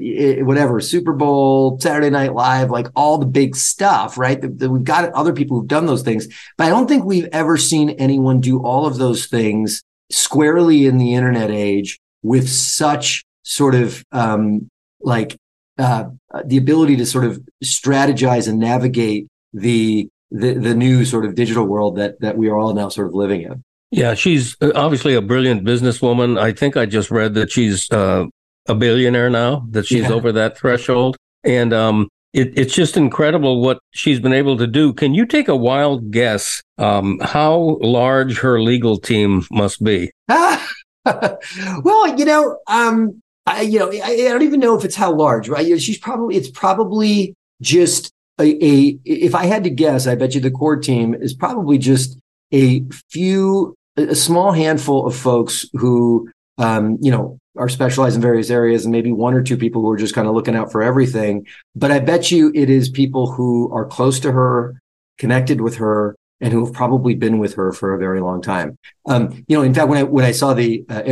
[0.46, 4.42] whatever super bowl saturday night live like all the big stuff right?
[4.42, 6.28] The, we've got other people who've done those things.
[6.58, 10.98] But i don't think we've ever seen anyone do all of those things squarely in
[10.98, 14.70] the internet age with such sort of um,
[15.02, 15.38] like
[15.82, 16.10] uh,
[16.46, 21.66] the ability to sort of strategize and navigate the, the the new sort of digital
[21.66, 23.64] world that that we are all now sort of living in.
[23.92, 26.40] Yeah, she's uh, obviously a brilliant businesswoman.
[26.40, 28.26] I think I just read that she's uh,
[28.68, 30.12] a billionaire now, that she's yeah.
[30.12, 31.18] over that threshold.
[31.44, 34.94] And um, it, it's just incredible what she's been able to do.
[34.94, 40.12] Can you take a wild guess um, how large her legal team must be?
[40.30, 45.14] well, you know, um, I, you know, I, I, don't even know if it's how
[45.14, 45.82] large, right?
[45.82, 50.42] She's probably, it's probably just a, a, if I had to guess, I bet you
[50.42, 52.20] the core team is probably just
[52.54, 58.50] a few, a small handful of folks who, um, you know, are specialized in various
[58.50, 60.82] areas and maybe one or two people who are just kind of looking out for
[60.82, 61.46] everything.
[61.76, 64.80] But I bet you it is people who are close to her,
[65.18, 68.78] connected with her, and who have probably been with her for a very long time.
[69.08, 71.04] Um, you know, in fact, when I when I saw the uh,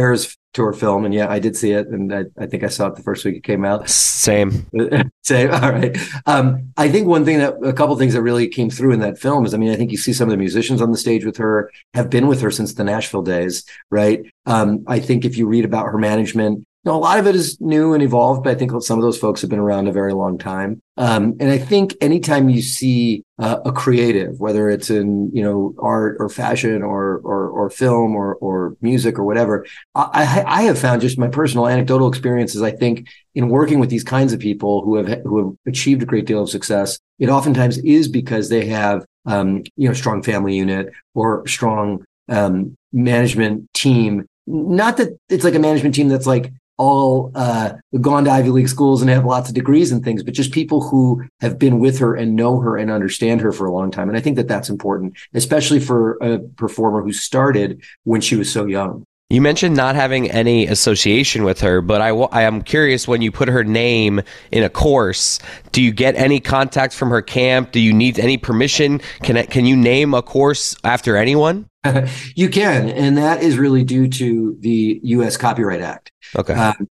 [0.54, 2.96] tour film, and yeah, I did see it, and I, I, think I saw it
[2.96, 3.90] the first week it came out.
[3.90, 4.68] Same,
[5.24, 5.52] same.
[5.52, 5.98] All right.
[6.26, 9.20] Um, I think one thing that a couple things that really came through in that
[9.20, 11.26] film is, I mean, I think you see some of the musicians on the stage
[11.26, 14.22] with her have been with her since the Nashville days, right?
[14.46, 17.60] Um, I think if you read about her management, know, a lot of it is
[17.60, 20.14] new and evolved, but I think some of those folks have been around a very
[20.14, 20.82] long time.
[20.96, 25.76] Um, and I think anytime you see uh, a creative, whether it's in you know
[25.80, 30.80] art or fashion or or, or film or or music or whatever, I, I have
[30.80, 32.62] found just my personal anecdotal experiences.
[32.62, 36.06] I think in working with these kinds of people who have who have achieved a
[36.06, 40.56] great deal of success, it oftentimes is because they have um, you know strong family
[40.56, 46.52] unit or strong um, management team not that it's like a management team that's like
[46.80, 50.34] all uh, gone to Ivy League schools and have lots of degrees and things, but
[50.34, 53.72] just people who have been with her and know her and understand her for a
[53.72, 54.08] long time.
[54.08, 58.50] And I think that that's important, especially for a performer who started when she was
[58.50, 59.06] so young.
[59.30, 63.32] You mentioned not having any association with her, but I, I am curious when you
[63.32, 65.38] put her name in a course,
[65.72, 67.72] do you get any contact from her camp?
[67.72, 69.00] Do you need any permission?
[69.22, 71.68] Can, can you name a course after anyone?
[72.36, 75.38] you can, and that is really due to the U.S.
[75.38, 76.12] Copyright Act.
[76.36, 76.54] Okay.
[76.54, 76.88] Um,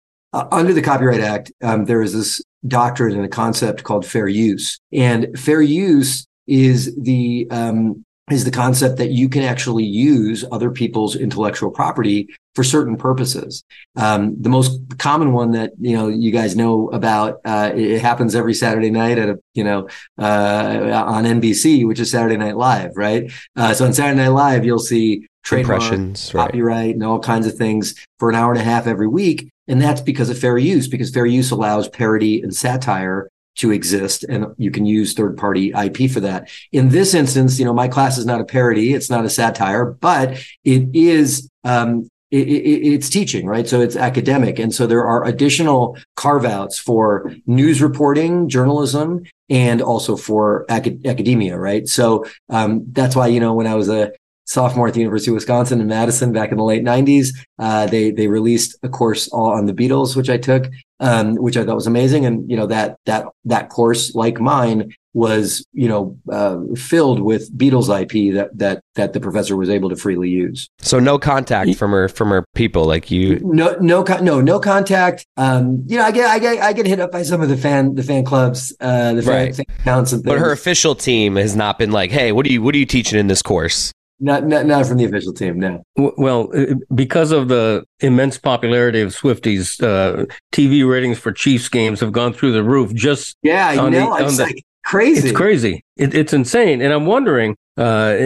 [0.53, 4.79] under the Copyright Act, um, there is this doctrine and a concept called fair use,
[4.93, 10.71] and fair use is the um, is the concept that you can actually use other
[10.71, 13.63] people's intellectual property for certain purposes.
[13.95, 18.35] Um, the most common one that you know you guys know about uh, it happens
[18.35, 22.97] every Saturday night at a you know uh, on NBC, which is Saturday Night Live,
[22.97, 23.31] right?
[23.55, 26.33] Uh, so on Saturday Night Live, you'll see trademark, right.
[26.33, 29.81] copyright, and all kinds of things for an hour and a half every week, and
[29.81, 30.89] that's because of fair use.
[30.89, 35.73] Because fair use allows parody and satire to exist and you can use third party
[35.73, 36.51] IP for that.
[36.73, 38.95] In this instance, you know, my class is not a parody.
[38.95, 43.69] It's not a satire, but it is, um, it, it, it's teaching, right?
[43.69, 44.59] So it's academic.
[44.59, 51.07] And so there are additional carve outs for news reporting, journalism, and also for acad-
[51.07, 51.87] academia, right?
[51.87, 54.13] So um, that's why, you know, when I was a
[54.47, 57.29] sophomore at the University of Wisconsin in Madison back in the late 90s.
[57.59, 60.69] Uh, they they released a course all on the Beatles, which I took,
[61.01, 62.25] um, which I thought was amazing.
[62.27, 67.51] And you know that that that course, like mine, was you know uh, filled with
[67.57, 70.69] Beatles IP that that that the professor was able to freely use.
[70.81, 73.41] So no contact from her from her people, like you.
[73.43, 75.27] No no no no contact.
[75.39, 77.57] Um, you know, I get I get I get hit up by some of the
[77.57, 79.57] fan the fan clubs, uh, the fan, Right.
[79.57, 80.33] fan accounts and things.
[80.35, 82.87] But her official team has not been like, "Hey, what are you what are you
[82.87, 85.59] teaching in this course?" Not, not not from the official team.
[85.59, 85.83] No.
[85.97, 92.01] Well, uh, because of the immense popularity of Swifties, uh, TV ratings for Chiefs games
[92.01, 92.95] have gone through the roof.
[92.95, 94.17] Just Yeah, I On the- know.
[94.17, 95.29] it's the- like crazy.
[95.29, 95.85] it's crazy.
[95.97, 98.17] It, it's insane, and I'm wondering uh,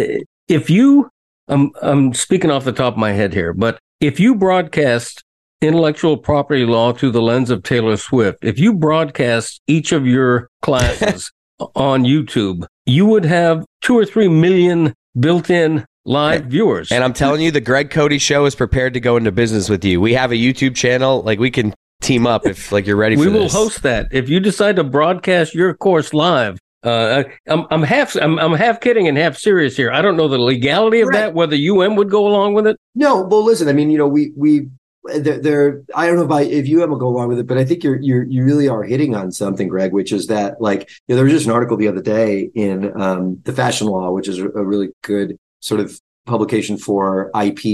[0.49, 1.09] if you.
[1.49, 5.25] I'm I'm speaking off the top of my head here, but if you broadcast
[5.61, 10.49] intellectual property law through the lens of Taylor Swift, if you broadcast each of your
[10.63, 11.33] classes
[11.75, 16.91] on YouTube, you would have two or three million built-in live viewers.
[16.93, 19.85] And I'm telling you, the Greg Cote Show is prepared to go into business with
[19.85, 20.01] you.
[20.01, 23.27] We have a YouTube channel, like we can team up if like you're ready we
[23.27, 23.53] for will this.
[23.53, 26.59] host that if you decide to broadcast your course live.
[26.83, 29.91] Uh, I'm, I'm half I'm, I'm half kidding and half serious here.
[29.93, 31.19] I don't know the legality of Right.
[31.27, 31.35] that.
[31.35, 32.79] Whether UM would go along with it.
[32.95, 33.69] No, well, listen.
[33.69, 34.71] I mean, you know, we we
[35.05, 35.39] there.
[35.41, 37.65] there I don't know if I if you ever go along with it, but I
[37.65, 41.15] think you're you're you really are hitting on something, Greg, which is that like you
[41.15, 44.29] know, there was just an article the other day in um, the Fashion Law, which
[44.29, 47.65] is a really good sort of publication for IP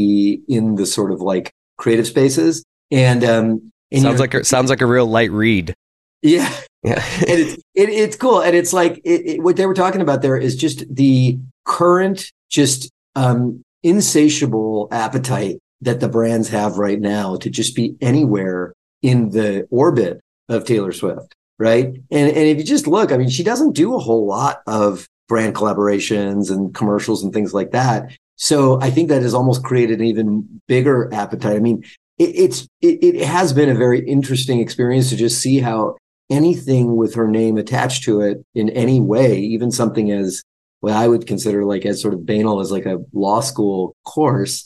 [0.49, 4.71] in the sort of like creative spaces, and um, and sounds you- like a, sounds
[4.71, 5.75] like a real light read.
[6.23, 6.51] yeah,
[6.83, 7.03] Yeah.
[7.21, 10.37] and it's it, it's cool and it's like it- what they were talking about there
[10.37, 17.51] is just the current just um insatiable appetite that the brands have right now to
[17.51, 21.87] just be anywhere in the orbit of Taylor Swift right?
[21.87, 25.07] And and if you just look i mean she doesn't do a whole lot of
[25.29, 28.11] brand collaborations and commercials and things like that.
[28.37, 31.57] So i think that has almost created an even bigger appetite.
[31.57, 31.85] I mean
[32.19, 35.97] it, it's it, it has been a very interesting experience to just see how
[36.29, 40.43] anything with her name attached to it in any way, even something as
[40.81, 44.65] what I would consider like as sort of banal as like a law school course,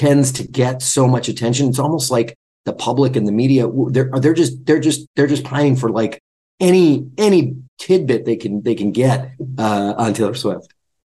[0.00, 1.68] tends to get so much attention.
[1.68, 2.34] It's almost like
[2.64, 6.18] the public and the media they're they're just they're just they're just pining for like
[6.58, 10.68] any any tidbit they can they can get uh, on Taylor Swift.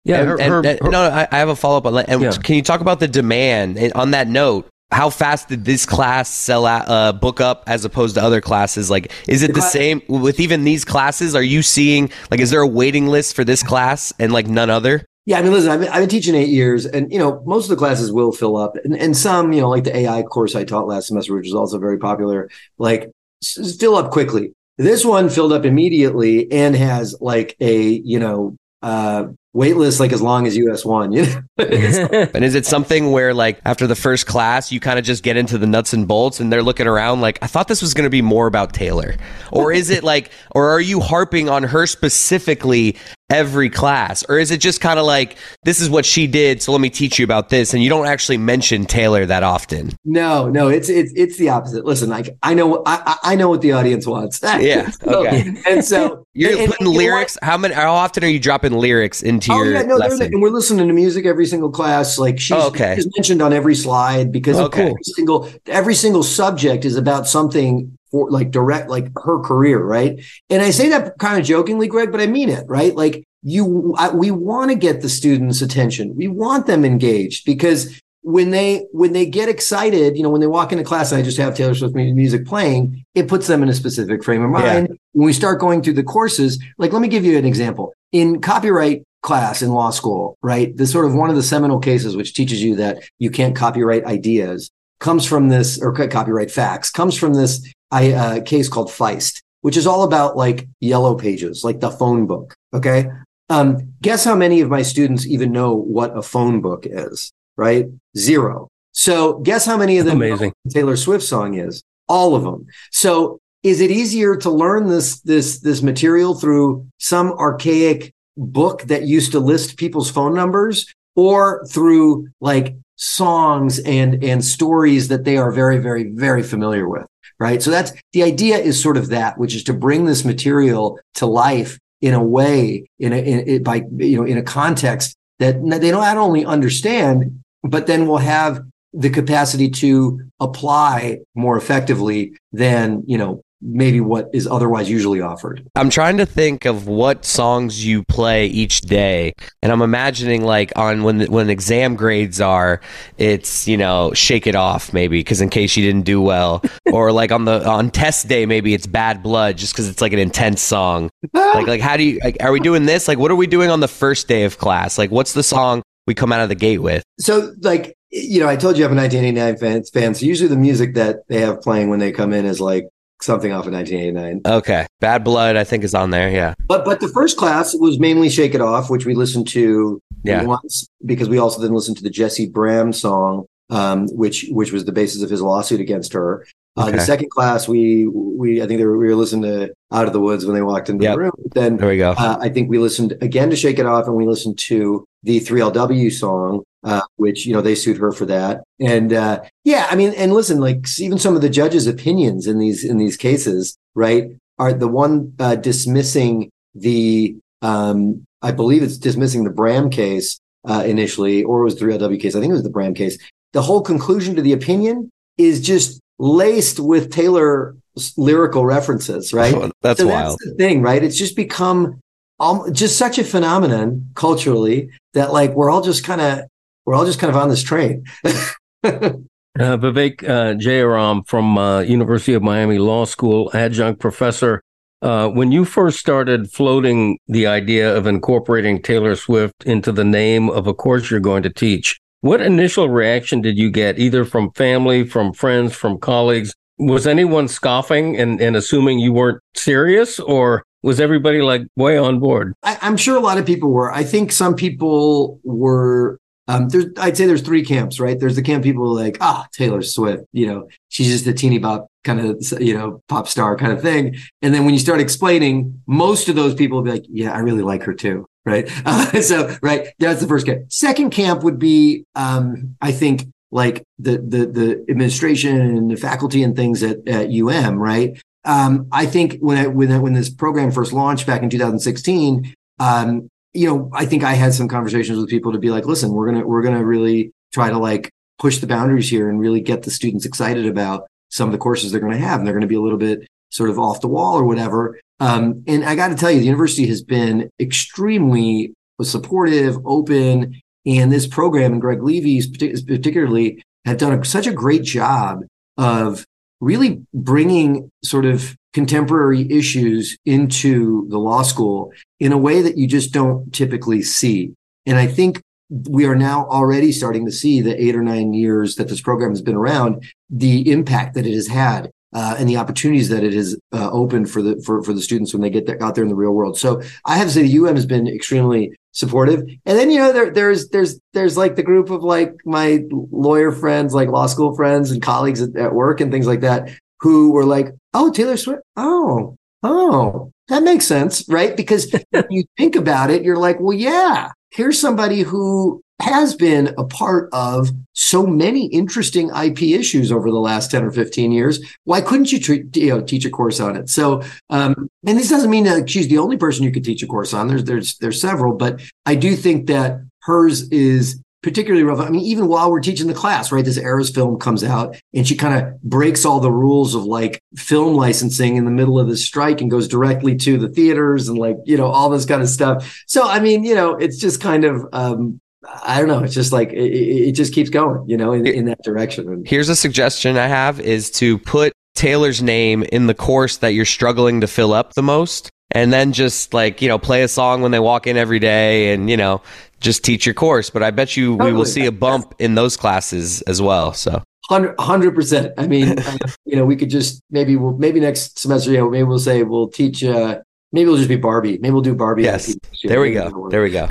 [0.05, 1.95] Yeah, And- her- and- her- and- her- no, I, I have a follow up on
[1.95, 2.09] that.
[2.09, 2.33] And Yeah.
[2.33, 4.69] can you talk about the demand on that note?
[4.91, 8.91] How fast did this class sell out, uh, book up as opposed to other classes?
[8.91, 11.35] Like, is it The the same with even these classes?
[11.35, 14.69] Are you seeing like, is there a waiting list for this class and like none
[14.71, 15.05] other?
[15.25, 17.65] Yeah, I mean, listen, I've been, I've been teaching eight years, and you know, most
[17.67, 20.57] of the classes will fill up, and, and some, you know, like the AI course
[20.57, 23.09] I taught last semester, which is also very popular, like
[23.43, 24.53] s- fill up quickly.
[24.79, 30.13] This one filled up immediately and has like a you know uh, wait list like
[30.13, 31.13] as long as US one.
[31.13, 35.05] You know, And is it something where like after the first class, you kind of
[35.05, 37.83] just get into the nuts and bolts and they're looking around like, I thought this
[37.83, 39.15] was going to be more about Taylor?
[39.51, 42.97] Or is it like, or are you harping on her specifically
[43.31, 44.25] every class?
[44.29, 46.91] Or is it just kind of like, this is what she did, so let me
[46.91, 47.75] teach you about this?
[47.75, 49.91] And you don't actually mention Taylor that often.
[50.05, 51.85] no, no, it's it's it's the opposite.
[51.85, 54.41] Listen, like I know I I I know what the audience wants.
[54.61, 55.55] Yeah, So- okay.
[55.69, 57.39] and so You're and- and putting you know lyrics.
[57.43, 57.75] How many?
[57.75, 60.33] How often are you dropping lyrics Oh yeah, no, lesson?
[60.33, 62.19] and we're listening to music every single class.
[62.19, 62.95] Like she's, Oh, okay.
[62.97, 64.83] she's mentioned on every slide because Okay.
[64.83, 70.21] every single every single subject is about something for like direct like her career, right?
[70.51, 72.95] And I say that kind of jokingly, Greg, but I mean it, right?
[72.95, 76.15] Like you, I, we want to get the students' attention.
[76.15, 80.47] We want them engaged because when they when they get excited, you know, when they
[80.47, 83.69] walk into class and I just have Taylor Swift music playing, it puts them in
[83.69, 84.97] a specific frame of mind.
[85.13, 87.93] When we start going through the courses, like let me give you an example.
[88.13, 90.77] In copyright class in law school, right?
[90.77, 94.05] This sort of one of the seminal cases which teaches you that you can't copyright
[94.05, 99.43] ideas comes from this or copyright facts comes from this I, uh, case called Feist,
[99.61, 102.55] which is all about like yellow pages, like the phone book.
[102.75, 103.07] Okay.
[103.49, 107.87] Um, guess how many of my students even know what a phone book is, right?
[108.17, 108.69] Zero.
[108.93, 110.53] So guess how many of them know Amazing.
[110.71, 111.83] Taylor Swift song is?
[112.09, 112.67] All of them.
[112.91, 119.03] So is it easier to learn this this this material through some archaic book that
[119.03, 125.37] used to list people's phone numbers or through like songs and and stories that they
[125.37, 127.07] are very very very familiar with
[127.43, 127.61] right?
[127.61, 131.27] So that's the idea is sort of that, which is to bring this material to
[131.27, 135.55] life in a way, in a in, in, by you know in a context that
[135.81, 138.61] they not only understand, but then will have
[138.93, 145.67] the capacity to apply more effectively than you know maybe what is otherwise usually offered.
[145.77, 149.33] I'm trying to think of what songs you play each day,
[149.63, 152.81] and I'm imagining like on when when exam grades are,
[153.19, 157.13] it's you know shake it off maybe because in case you didn't do well, or
[157.13, 160.19] like on the on test day maybe it's bad blood just because it's like an
[160.19, 161.11] intense song.
[161.33, 163.09] like like how do you like, are we doing this?
[163.09, 164.99] Like what are we doing on the first day of class?
[164.99, 167.05] Like what's the song we come out of the gate with?
[167.21, 170.15] So like you know, I told you I'm a 1989 fan, fan.
[170.15, 172.87] So usually the music that they have playing when they come in is like
[173.23, 174.43] something off of 1989.
[174.59, 176.31] Okay, Bad Blood, I think is on there.
[176.31, 180.01] Yeah, but but the first class was mainly Shake It Off, which we listened to
[180.25, 180.45] yeah.
[180.45, 184.85] once because we also then listened to the Jessie Braham song, um, which which was
[184.85, 186.47] the basis of his lawsuit against her.
[186.77, 186.93] Uh, okay.
[186.93, 190.21] The second class, we we I think were, we were listening to Out of the
[190.21, 191.15] Woods when they walked into yep.
[191.15, 191.33] the room.
[191.55, 192.13] Then there we go.
[192.13, 195.41] Uh, I think we listened again to Shake It Off, and we listened to the
[195.41, 198.63] 3LW song, uh, which you know they sued her for that.
[198.81, 202.59] And uh, yeah, I mean, and listen, like even some of the judges' opinions in
[202.59, 208.99] these in these cases, right, are the one uh, dismissing the um, I believe it's
[208.99, 212.35] dismissing the Braham case uh, initially, or it was the 3LW case.
[212.35, 213.19] I think it was the Braham case.
[213.53, 217.77] The whole conclusion to the opinion is just laced with Taylor
[218.17, 219.55] lyrical references, right?
[219.55, 220.39] Oh, that's so wild.
[220.41, 221.03] That's the thing, right?
[221.03, 222.01] It's just become
[222.41, 226.41] um, just such a phenomenon culturally that like we're all just kind of
[226.85, 228.05] we're all just kind of on this train.
[228.25, 229.13] uh,
[229.57, 234.63] Vivek uh, Jayaram from uh, University of Miami Law School, adjunct professor.
[235.01, 240.49] Uh, when you first started floating the idea of incorporating Taylor Swift into the name
[240.49, 244.53] of a course you're going to teach, what initial reaction did you get, either from
[244.53, 246.55] family, from friends, from colleagues?
[246.79, 252.21] Was anyone scoffing and, and assuming you weren't serious, or was everybody like way on
[252.21, 252.55] board?
[252.63, 253.93] I, am sure a lot of people were.
[253.93, 256.19] I think some people were.
[256.49, 258.19] Um, there's, I'd say there's three camps, right?
[258.19, 261.87] There's the camp people like, ah, Taylor Swift, you know, she's just a teeny bop
[262.05, 264.17] kind of, you know, pop star kind of thing.
[264.43, 267.39] And then when you start explaining, most of those people will be like, yeah, I
[267.39, 268.69] really like her too right?
[268.85, 270.73] Uh, so, right, that's the first camp.
[270.73, 276.43] Second camp would be, um, I think, like the the the administration and the faculty
[276.43, 278.21] and things at, at UM, right?
[278.45, 282.55] Um, I think when I, when I, when this program first launched back in 2016,
[282.81, 286.13] um, you know, I think I had some conversations with people to be like, listen,
[286.13, 289.83] we're gonna we're gonna really try to like push the boundaries here and really get
[289.83, 292.63] the students excited about some of the courses they're going to have, and they're going
[292.63, 294.99] to be a little bit sort of off the wall or whatever.
[295.21, 301.13] Um, and I got to tell you, the university has been extremely supportive, open, and
[301.13, 305.43] this program and Greg Levy's particularly have done a, such a great job
[305.77, 306.25] of
[306.63, 312.87] really bringing sort of contemporary issues into the law school in a way that you
[312.87, 314.55] just don't typically see.
[314.87, 315.43] And I think
[315.89, 319.31] we are now already starting to see the eight or nine years that this program
[319.31, 323.33] has been around, the impact that it has had uh, and the opportunities that it
[323.33, 326.05] has uh, opened for the for, for the students when they get there, out there
[326.05, 326.59] in the real world.
[326.59, 329.41] So I have to say the UM has been extremely supportive.
[329.67, 333.51] And then you know there there's there's there's like the group of like my lawyer
[333.51, 336.71] friends, like law school friends and colleagues at, at work and things like that,
[337.01, 338.63] who were like, "Oh, Taylor Swift.
[338.77, 341.93] Oh, oh, that makes sense, right?" Because
[342.31, 347.31] you think about it, you're like, "Well, yeah." Here's somebody who has been a part
[347.33, 351.59] of so many interesting IP issues over the last 10 or 15 years.
[351.85, 353.89] Why couldn't you, treat, you know, teach a course on it?
[353.89, 357.07] So, um, and this doesn't mean that she's the only person you could teach a
[357.07, 357.49] course on.
[357.49, 362.09] There's, there's, there's several, but I do think that hers is particularly relevant.
[362.09, 363.65] I mean, even while we're teaching the class, right?
[363.65, 367.43] This Eras film comes out and she kind of breaks all the rules of like
[367.57, 371.39] film licensing in the middle of this strike and goes directly to the theaters and
[371.39, 373.03] like, you know, all this kind of stuff.
[373.07, 375.41] So, I mean, you know, it's just kind of, um,
[375.85, 376.21] I don't know.
[376.21, 379.45] It's just like it, it just keeps going, you know, in, in that direction.
[379.47, 383.85] Here's a suggestion I have: is to put Taylor's name in the course that you're
[383.85, 387.63] struggling to fill up the most, and then just like you know, play a song
[387.63, 389.41] when they walk in every day, and you know,
[389.83, 390.71] just teach your course.
[390.71, 391.53] But I bet you totally.
[391.53, 393.93] we will see a bump in those classes as well.
[393.93, 394.23] So.
[394.51, 395.55] Hundred percent.
[395.57, 395.97] I mean,
[396.45, 399.45] you know, we could just maybe we'll maybe next semester, you know, maybe we'll say
[399.45, 400.41] we'll teach uh,
[400.75, 401.59] Maybe we'll just be Barbie.
[401.59, 402.23] Maybe we'll do Barbie.
[402.23, 402.57] Yes.
[402.83, 403.31] There we go.
[403.53, 403.87] There we go.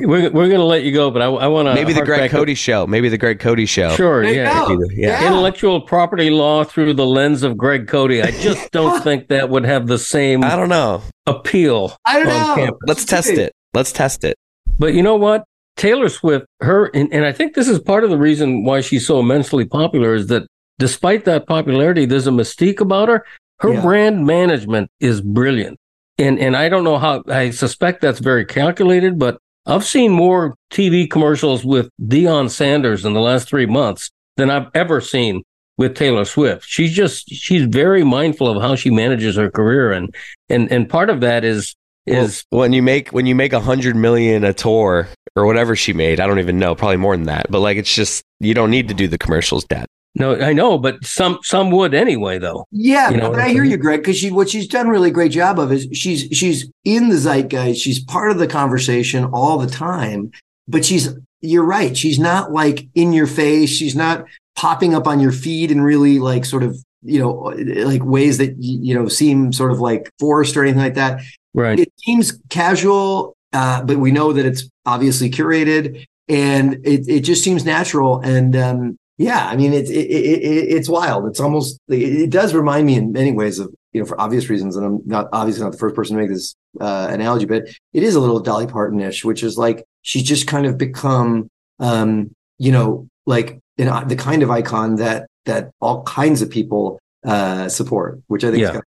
[0.00, 1.74] we're we're going to let you go, but I, I want to.
[1.74, 2.56] Maybe the Greg Cote up.
[2.56, 2.86] show.
[2.86, 3.94] Maybe the Greg Cote show.
[3.94, 4.22] Sure.
[4.22, 4.68] Yeah.
[4.68, 4.76] yeah.
[4.90, 5.26] yeah.
[5.26, 8.10] Intellectual property law through the lens of Greg Cote.
[8.10, 10.44] I just don't think that would have the same.
[10.44, 11.02] I don't know.
[11.26, 11.96] Appeal.
[12.04, 12.54] I don't know.
[12.54, 12.80] Campus.
[12.86, 13.54] Let's test it.
[13.72, 14.36] Let's test it.
[14.78, 15.44] But you know what?
[15.76, 19.06] Taylor Swift, her, and, and I think this is part of the reason why she's
[19.06, 20.46] so immensely popular is that
[20.78, 23.24] despite that popularity, there's a mystique about her.
[23.60, 23.82] Her Yeah.
[23.82, 25.78] brand management is brilliant.
[26.18, 30.54] And and I don't know how I suspect that's very calculated, but I've seen more
[30.70, 35.42] TV commercials with Deion Sanders in the last three months than I've ever seen
[35.76, 36.66] with Taylor Swift.
[36.68, 40.14] She's just she's very mindful of how she manages her career and
[40.48, 41.74] and and part of that is
[42.06, 45.74] is Well, when you make when you make a hundred million a tour or whatever
[45.74, 47.50] she made, I don't even know, probably more than that.
[47.50, 49.86] But like, it's just you don't need to do the commercials, Dad.
[50.14, 52.66] no I know, but some some would anyway though.
[52.70, 54.86] Yeah, You know but what I I'm hear you, Greg, because she what she's done
[54.86, 57.80] a really great job of is she's she's in the zeitgeist.
[57.80, 60.30] She's part of the conversation all the time.
[60.68, 61.08] But she's
[61.40, 61.96] you're right.
[61.96, 63.70] She's not like in your face.
[63.70, 64.24] She's not
[64.56, 67.52] popping up on your feed and really like sort of you know
[67.84, 71.20] like ways that you know seem sort of like forced or anything like that.
[71.54, 71.78] Right.
[71.78, 77.44] It seems casual, uh, but we know that it's obviously curated, and it it just
[77.44, 78.20] seems natural.
[78.20, 81.26] And um, yeah, I mean, it's it, it, it, it's wild.
[81.28, 84.76] It's almost it, does remind me in many ways of you know for obvious reasons,
[84.76, 88.02] and I'm not obviously not the first person to make this uh, analogy, but it
[88.02, 91.48] is a little Dolly Parton-ish, which is like she's just kind of become
[91.78, 96.98] um, you know like an, the kind of icon that that all kinds of people
[97.24, 98.76] uh, support, which I think Yeah.
[98.78, 98.82] is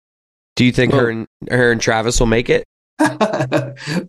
[0.56, 2.64] Do you think Well- her and her and Travis will make it?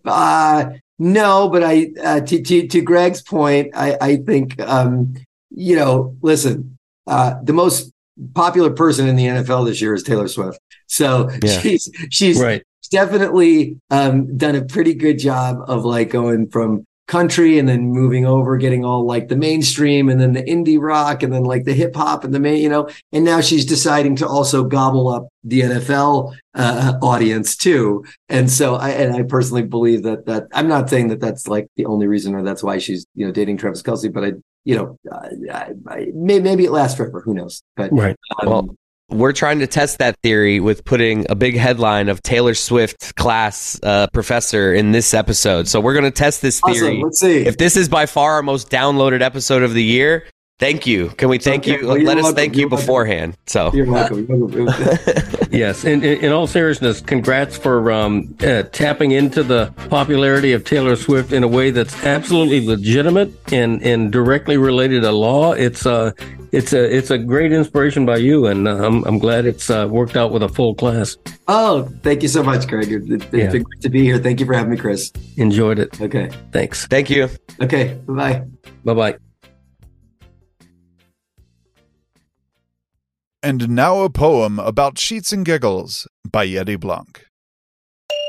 [0.05, 0.65] uh,
[0.99, 5.13] no, but I uh, to, to to Greg's point, I I think um,
[5.51, 7.91] you know, listen, uh, the most
[8.33, 10.59] popular person in the NFL this year is Taylor Swift.
[10.87, 11.59] So Yeah.
[11.59, 12.63] she's she's Right.
[12.91, 18.25] definitely um, done a pretty good job of like going from country and then moving
[18.25, 21.73] over, getting all like the mainstream and then the indie rock and then like the
[21.73, 25.27] hip hop and the main, you know, and now she's deciding to also gobble up
[25.43, 28.03] the NFL uh, audience too.
[28.27, 31.67] And so I, and I personally believe that, that I'm not saying that that's like
[31.77, 34.33] the only reason or that's why she's, you know, dating Travis Kelce, but I,
[34.65, 37.21] you know, I, I, I, may, maybe it lasts forever.
[37.21, 37.63] Who knows?
[37.77, 38.17] But, Right.
[38.41, 38.75] um, Well,
[39.09, 43.79] We're trying to test that theory with putting a big headline of Taylor Swift class
[43.81, 45.69] uh, professor in this episode.
[45.69, 46.97] So we're going to test this theory.
[46.97, 47.01] awesome.
[47.03, 47.45] Let's see.
[47.45, 50.25] If this is by far our most downloaded episode of the year,
[50.59, 51.07] thank you.
[51.11, 51.87] Can we thank Okay, you?
[51.87, 52.35] well, Let us welcome.
[52.35, 53.37] thank you beforehand.
[53.45, 54.27] So You're welcome.
[55.49, 60.65] Yes, in, in, in all seriousness, congrats for um, uh, tapping into the popularity of
[60.65, 65.53] Taylor Swift in a way that's absolutely legitimate and, and directly related to law.
[65.53, 66.11] It's uh,
[66.57, 69.87] it's a it's a great inspiration by you, and uh, I'm I'm glad it's uh,
[69.89, 71.15] worked out with a full class.
[71.47, 72.91] Oh, thank you so much, Greg.
[72.91, 73.51] It- It's Yeah.
[73.51, 74.17] been great to be here.
[74.19, 75.11] Thank you for having me, Chris.
[75.37, 75.99] Enjoyed it.
[76.01, 76.29] Okay.
[76.51, 76.87] Thanks.
[76.87, 77.29] thank you.
[77.61, 77.97] Okay.
[78.07, 78.43] Bye bye.
[78.85, 79.17] Bye bye.
[83.43, 87.23] And now a poem about Sheets and Giggles by Yeti Blanc.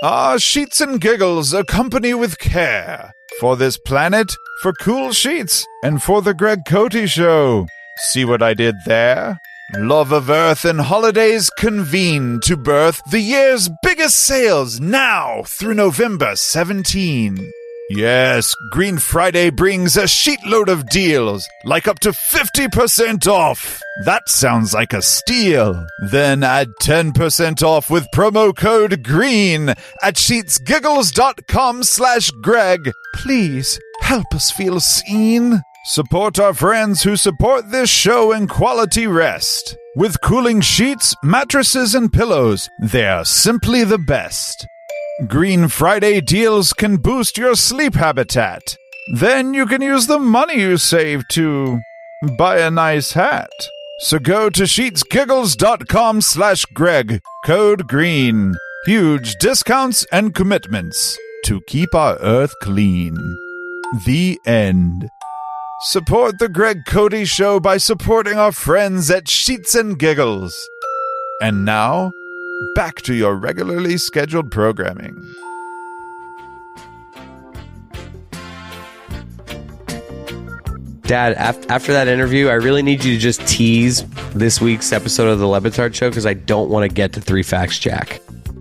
[0.03, 3.11] Ah, Sheets and Giggles, a company with care.
[3.41, 7.67] For this planet, for cool sheets, and for the Greg Cote Show.
[7.99, 9.39] See what I did there?
[9.75, 16.35] Love of Earth and holidays convene to birth the year's biggest sales now through November
[16.37, 17.37] 17.
[17.91, 23.81] Yes, Green Friday brings a sheetload of deals, like up to 50% off.
[24.05, 25.87] That sounds like a steal.
[26.11, 29.71] Then add 10% off with promo code GREEN
[30.03, 32.93] at sheetsgiggles.com slash Greg.
[33.15, 35.63] Please help us feel seen.
[35.85, 39.77] Support our friends who support this show in quality rest.
[39.97, 44.67] With cooling sheets, mattresses, and pillows, they're simply the best.
[45.27, 48.77] Green Friday deals can boost your sleep habitat.
[49.15, 51.81] Then you can use the money you save to
[52.37, 53.51] buy a nice hat.
[54.01, 58.55] So go to sheetsgiggles.com slash Greg, code GREEN.
[58.87, 63.17] Huge discounts and commitments to keep our earth clean.
[64.07, 65.09] The end.
[65.81, 70.69] Support the Greg Cote Show by supporting our friends at Sheets and Giggles.
[71.41, 72.11] And now,
[72.75, 75.15] back to your regularly scheduled programming.
[81.03, 85.29] Dad, af- after that interview, I really need you to just tease this week's episode
[85.29, 88.21] of the Le Batard Show because I don't want to get to Three Facts Jack.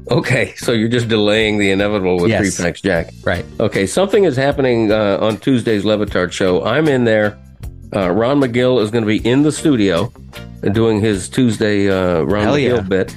[0.09, 2.41] Okay, so you're just delaying the inevitable with Yes.
[2.41, 3.13] Three Facts Jack.
[3.23, 3.45] Right.
[3.59, 6.63] Okay, something is happening uh, on Tuesday's Le Batard show.
[6.63, 7.37] I'm in there.
[7.93, 10.11] Uh, Ron Magill is going to be in the studio
[10.63, 12.81] uh, doing his Tuesday uh, Ron Hell Magill yeah.
[12.81, 13.15] bit,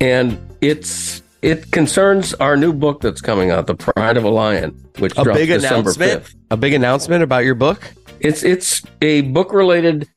[0.00, 4.70] and it's it concerns our new book that's coming out, The Pride of a Lion,
[4.98, 6.24] which A drops big December announcement.
[6.24, 6.34] 5th.
[6.50, 7.82] A big announcement about your book.
[8.20, 10.08] It's it's a book related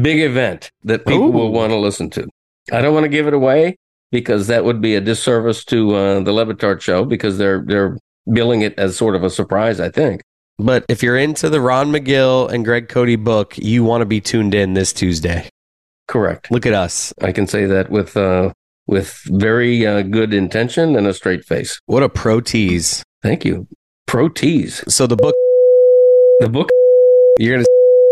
[0.00, 1.30] big event that people Ooh.
[1.30, 2.26] will want to listen to.
[2.72, 3.76] I don't want to give it away
[4.12, 7.98] because that would be a disservice to uh, the Le Batard show because they're they're
[8.32, 9.80] billing it as sort of a surprise.
[9.80, 10.22] I think.
[10.58, 14.20] But if you're into the Ron Magill and Greg Cote book, you want to be
[14.22, 15.48] tuned in this Tuesday.
[16.08, 16.50] Correct.
[16.50, 17.12] Look at us.
[17.20, 18.52] I can say that with uh,
[18.86, 21.78] with very uh, good intention and a straight face.
[21.86, 23.02] What a pro tease.
[23.22, 23.66] Thank you.
[24.06, 24.82] Pro tease.
[24.88, 25.34] So the book
[26.40, 26.68] The book.
[27.38, 27.64] you're gonna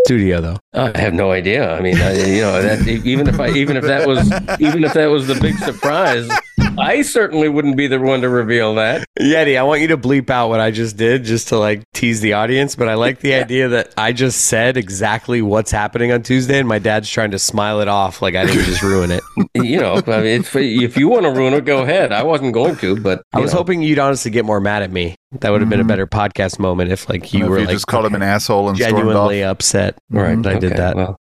[0.05, 0.59] studio though.
[0.75, 1.73] I have no idea.
[1.73, 4.27] I mean, I, you know, that even if I even if that was
[4.61, 6.29] even if that was the big surprise,
[6.79, 9.07] I certainly wouldn't be the one to reveal that.
[9.19, 12.21] Yeti, I want you to bleep out what I just did just to like tease
[12.21, 16.23] the audience, but I like the idea that I just said exactly what's happening on
[16.23, 19.23] Tuesday and my dad's trying to smile it off like I didn't just ruin it.
[19.57, 22.13] You know, I mean, it's, if you want to ruin it, go ahead.
[22.13, 23.59] I wasn't going to, but I was know.
[23.59, 25.15] hoping you'd honestly get more mad at me.
[25.41, 25.89] That would have been a mm-hmm.
[25.89, 28.69] better podcast moment if like you If were you like just called him an asshole
[28.69, 29.01] and stormed off.
[29.01, 29.97] genuinely upset.
[30.11, 30.97] Right, that I did okay, that.
[30.97, 31.19] Well,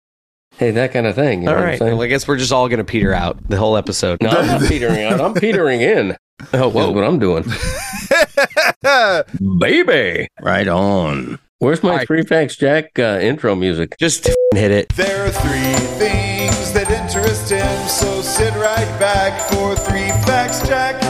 [0.59, 1.42] hey, that kind of thing.
[1.42, 3.56] You All know what I'm Well, I guess we're just all gonna peter out the
[3.56, 4.18] whole episode.
[4.22, 5.20] no, I'm not petering out.
[5.20, 6.16] I'm petering in.
[6.52, 7.42] Oh, That's what I'm doing,
[9.59, 10.28] baby.
[10.40, 11.38] Right on.
[11.59, 12.06] Where's my All right.
[12.06, 13.96] three facts Jack uh, intro music?
[13.98, 14.88] Just hit it.
[14.90, 21.00] There are three things that interest him, so sit right back for three facts, Jack.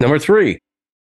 [0.00, 0.60] Number three,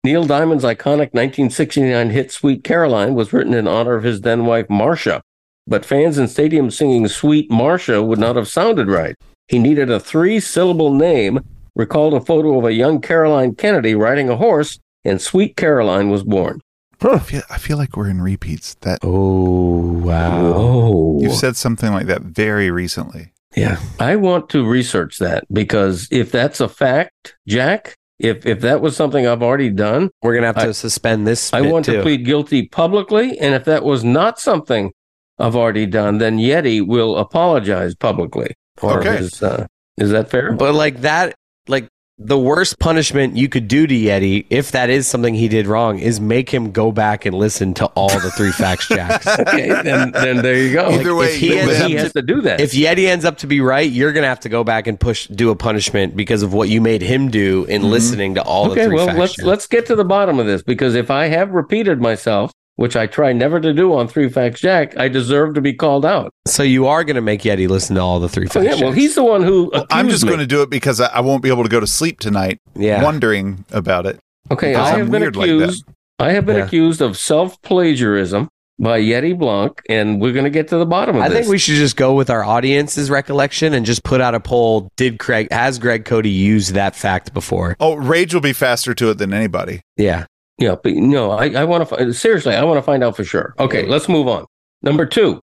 [0.04, 4.68] Neil Diamond's iconic 1969 hit Sweet Caroline was written in honor of his then wife,
[4.70, 5.22] Marcia.
[5.68, 9.16] But fans in stadiums singing Sweet Marcia would not have sounded right.
[9.48, 11.40] He needed a three syllable name,
[11.76, 16.24] recalled a photo of a young Caroline Kennedy riding a horse, and Sweet Caroline was
[16.24, 16.62] born.
[17.02, 18.76] I feel, I feel like we're in repeats.
[18.82, 20.54] That Oh wow.
[20.56, 21.20] Oh.
[21.22, 23.32] you've said something like that very recently.
[23.56, 23.80] Yeah.
[24.00, 28.96] I want to research that because if that's a fact, Jack, if if that was
[28.96, 31.54] something I've already done, We're gonna have to I- suspend this.
[31.54, 31.98] I want too.
[31.98, 33.38] to plead guilty publicly.
[33.40, 34.92] And if that was not something
[35.38, 38.54] I've already done, then Yeti will apologize publicly.
[38.82, 39.18] Or Okay.
[39.18, 39.68] Is, uh,
[39.98, 40.54] is that fair?
[40.54, 41.36] But like that,
[41.68, 45.68] like the worst punishment you could do to Yeti, if that is something he did
[45.68, 49.28] wrong, is make him go back and listen to all the three facts jacks.
[49.40, 50.92] okay, then, then there you go.
[50.92, 52.62] Either way, if he you ends he up has to do that.
[52.62, 55.28] If Yeti ends up to be right, you're gonna have to go back and push
[55.28, 58.72] do a punishment because of what you made him do in listening to all the
[58.72, 59.20] okay, three well, facts.
[59.20, 59.46] let's jacks.
[59.46, 63.08] let's get to the bottom of this because if I have repeated myself, which I
[63.08, 66.32] try never to do on Three Facts Jack, I deserve to be called out.
[66.48, 68.78] so you are gonna make Yeti listen to all the three So, facts.
[68.80, 69.70] yeah, well, he's the one who.
[69.74, 70.30] Well, I'm just me.
[70.30, 72.60] going to do it because I, I won't be able to go to sleep tonight
[72.76, 73.02] yeah.
[73.04, 74.20] wondering about it.
[74.52, 75.86] Okay, because I I'm have been weird like accused.
[76.20, 76.66] I have been Yeah.
[76.66, 78.48] accused of self plagiarism
[78.78, 81.38] by Yeti Blanc, and we're going to get to the bottom of I this.
[81.38, 84.40] I think we should just go with our audience's recollection and just put out a
[84.42, 84.90] poll.
[84.98, 87.78] Did Craig has Greg Cote used that fact before?
[87.80, 89.82] Oh, Rage will be faster to it than anybody.
[89.98, 90.26] Yeah.
[90.58, 92.56] Yeah, but no, I, I want to seriously.
[92.56, 93.54] I want to find out for sure.
[93.60, 94.46] Okay, let's move on.
[94.82, 95.42] Number two,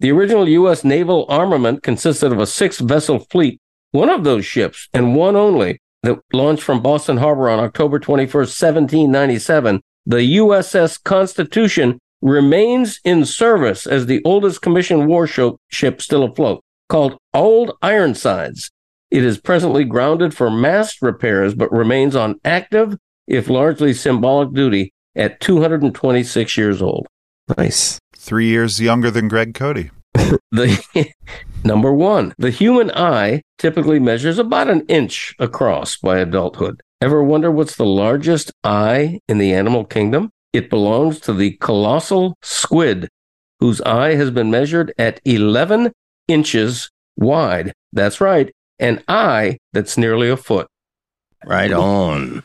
[0.00, 0.84] the original U.S.
[0.84, 3.60] naval armament consisted of a six-vessel fleet.
[3.90, 8.56] One of those ships, and one only, that launched from Boston Harbor on October twenty-first,
[8.56, 9.80] seventeen ninety-seven.
[10.04, 17.18] The USS Constitution remains in service as the oldest commissioned warship ship still afloat, called
[17.34, 18.70] Old Ironsides.
[19.10, 22.96] It is presently grounded for mast repairs, but remains on active
[23.26, 27.06] if largely symbolic duty at 226 years old.
[27.56, 27.98] Nice.
[28.16, 29.90] Three years younger than Greg Cote.
[30.50, 31.12] The
[31.64, 36.80] number one, the human eye typically measures about an inch across by adulthood.
[37.00, 40.30] Ever wonder what's the largest eye in the animal kingdom?
[40.52, 43.08] It belongs to the colossal squid,
[43.60, 45.92] whose eye has been measured at 11
[46.28, 47.72] inches wide.
[47.92, 50.66] That's right, an eye that's nearly a foot.
[51.44, 52.42] Right on.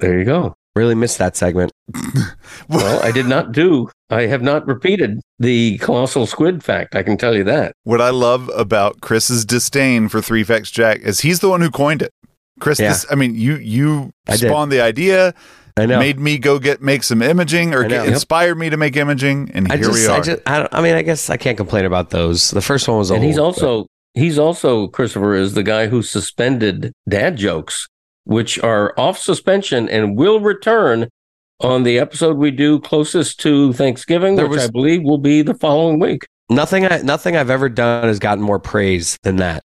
[0.00, 0.54] There you go.
[0.74, 1.72] Really missed that segment.
[2.68, 6.94] Well, I did not do, I have not repeated the colossal squid fact.
[6.94, 7.72] I can tell you that.
[7.82, 11.70] What I love about Chris's disdain for Three Facts Jack is he's the one who
[11.70, 12.12] coined it.
[12.60, 12.90] Chris, Yeah.
[12.90, 14.48] this, I mean, you you I did.
[14.50, 15.34] spawned the idea,
[15.76, 15.98] I know.
[15.98, 17.88] made me go get make some imaging, or I know.
[17.88, 18.12] get, Yep.
[18.14, 20.18] inspired me to make imaging, and I here just, we are.
[20.18, 22.50] I just, I, don't, I mean, I guess I can't complain about those.
[22.50, 25.88] The first one was and old, he's but- also, he's also, Christopher is the guy
[25.88, 27.88] who suspended dad jokes,
[28.24, 31.08] which are off suspension and will return
[31.60, 35.42] on the episode we do closest to Thanksgiving, There which was- I believe will be
[35.42, 36.22] the following week.
[36.48, 36.86] nothing.
[36.86, 39.62] I, nothing I've ever done has gotten more praise than that.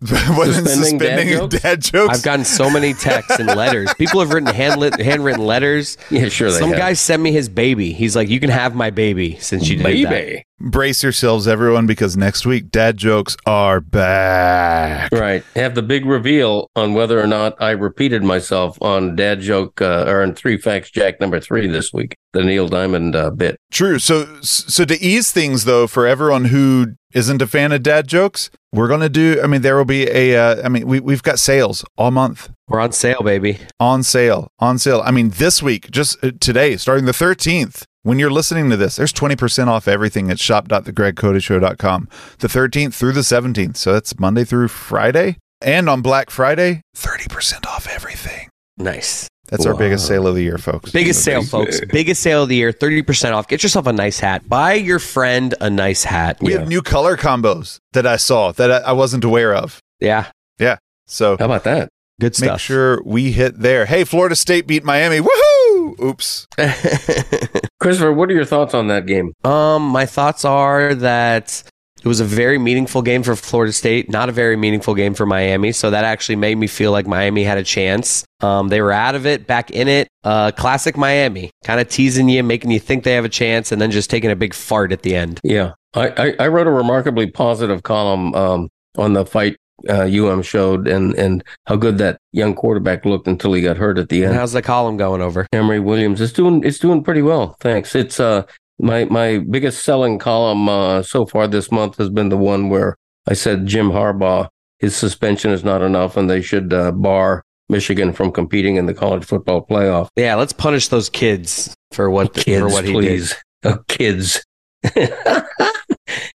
[0.36, 1.60] What is Suspending dad suspending jokes?
[1.62, 2.14] dad jokes?
[2.18, 3.92] I've gotten so many texts and letters.
[3.94, 5.96] People have written handlit, handwritten letters.
[6.10, 6.50] Yeah, sure.
[6.50, 6.78] They Some have.
[6.78, 7.94] guy sent me his baby.
[7.94, 12.16] He's like, "You can have my baby since you did that." Brace yourselves, everyone, because
[12.16, 15.12] next week dad jokes are back.
[15.12, 15.44] Right.
[15.54, 20.06] Have the big reveal on whether or not I repeated myself on dad joke uh,
[20.08, 23.60] or on three facts Jack number three this week, the Neil Diamond uh, bit.
[23.70, 23.98] True.
[23.98, 28.48] So, so to ease things, though, for everyone who isn't a fan of dad jokes,
[28.72, 29.38] we're gonna do.
[29.42, 30.36] I mean, there will be a.
[30.36, 32.50] Uh, I mean, we we've got sales all month.
[32.68, 33.58] We're on sale, baby.
[33.78, 34.48] on sale.
[34.58, 35.00] On sale.
[35.04, 38.96] I mean, this week, just uh, today, starting the 13th, when you're listening to this,
[38.96, 42.08] there's 20% off everything at shop.thegregcoteshow.com.
[42.38, 43.76] The 13th through the 17th.
[43.76, 45.36] So that's Monday through Friday.
[45.60, 48.48] And on Black Friday, 30% off everything.
[48.78, 49.28] Nice.
[49.48, 50.90] That's our biggest sale of the year, folks.
[50.90, 51.80] Biggest sale, folks.
[51.92, 52.72] Biggest sale of the year.
[52.72, 53.46] 30% off.
[53.46, 54.48] Get yourself a nice hat.
[54.48, 56.38] Buy your friend a nice hat.
[56.40, 56.58] We Yeah.
[56.60, 59.78] have new color combos that I saw that I, I wasn't aware of.
[60.00, 60.26] Yeah.
[60.58, 60.78] Yeah.
[61.06, 61.88] So How about that?
[62.20, 62.46] Good stuff.
[62.52, 63.84] make sure we hit there.
[63.86, 65.18] Hey, Florida State beat Miami.
[65.20, 66.00] Woohoo!
[66.02, 66.46] Oops.
[67.80, 69.32] Christopher, what are your thoughts on that game?
[69.44, 71.62] um, my thoughts are that
[72.02, 75.26] it was a very meaningful game for Florida State, not a very meaningful game for
[75.26, 75.72] Miami.
[75.72, 78.24] So that actually made me feel like Miami had a chance.
[78.40, 80.08] Um, they were out of it, back in it.
[80.24, 83.80] Uh, classic Miami, kind of teasing you, making you think they have a chance, and
[83.80, 85.40] then just taking a big fart at the end.
[85.42, 89.56] Yeah, I, I, I wrote a remarkably positive column um, on the fight
[89.88, 93.98] uh, UM showed and, and how good that young quarterback looked until he got hurt
[93.98, 94.34] at the And end.
[94.38, 95.46] how's the column going over?
[95.52, 97.56] Emory Williams is doing it's doing pretty well.
[97.60, 97.94] Thanks.
[97.94, 98.42] It's uh
[98.78, 102.96] my my biggest selling column uh, so far this month has been the one where
[103.28, 104.48] I said Jim Harbaugh
[104.78, 108.94] his suspension is not enough and they should uh, bar Michigan from competing in the
[108.94, 110.08] college football playoff.
[110.16, 113.00] Yeah, let's punish those kids for what Kids, for what he did.
[113.00, 113.34] please.
[113.64, 114.44] Oh, kids.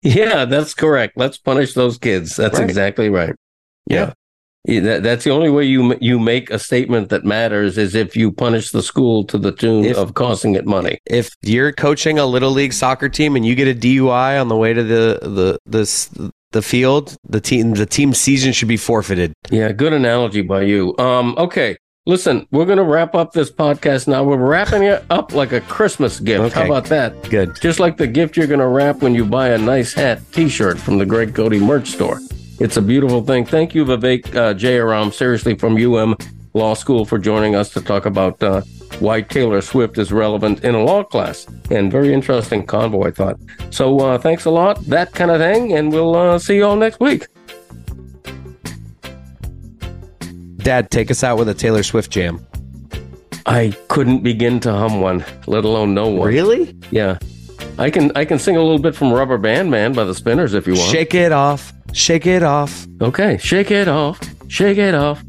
[0.01, 1.13] yeah, that's correct.
[1.15, 2.35] Let's punish those kids.
[2.35, 2.67] That's Right.
[2.69, 3.33] exactly right.
[3.87, 4.13] Yeah.
[4.65, 8.15] Yeah, that, that's the only way you you make a statement that matters is if
[8.17, 10.99] you punish the school to the tune If- of costing it money.
[11.05, 14.57] If you're coaching a little league soccer team and you get a DUI on the
[14.57, 16.09] way to the the this
[16.51, 19.33] the field, the team the team season should be forfeited.
[19.49, 20.93] Yeah, good analogy by you.
[20.99, 24.23] Um, okay, listen, we're gonna wrap up this podcast now.
[24.23, 26.53] We're wrapping it up like a Christmas gift.
[26.53, 27.29] How about that?
[27.29, 27.59] Good.
[27.61, 30.97] Just like the gift you're gonna wrap when you buy a nice hat T-shirt from
[30.97, 32.19] the Greg Cote merch store.
[32.59, 33.45] It's a beautiful thing.
[33.45, 36.15] Thank you, Vivek uh, Jayaram, seriously from UM
[36.53, 38.61] Law School, for joining us to talk about uh,
[38.99, 41.47] why Taylor Swift is relevant in a law class.
[41.71, 43.39] And very interesting convo, I thought.
[43.69, 46.75] So uh, thanks a lot, that kind of thing, and we'll uh, see you all
[46.75, 47.27] next week.
[50.59, 52.45] Dad, take us out with a Taylor Swift jam.
[53.45, 56.27] I couldn't begin to hum one, let alone know one.
[56.27, 56.75] Really?
[56.91, 57.17] Yeah.
[57.77, 60.53] I can I can sing a little bit from Rubber Band Man by the Spinners
[60.53, 60.91] if you want.
[60.91, 61.73] Shake it off.
[61.93, 62.87] Shake it off.
[63.01, 65.23] Okay, shake it off, shake it off.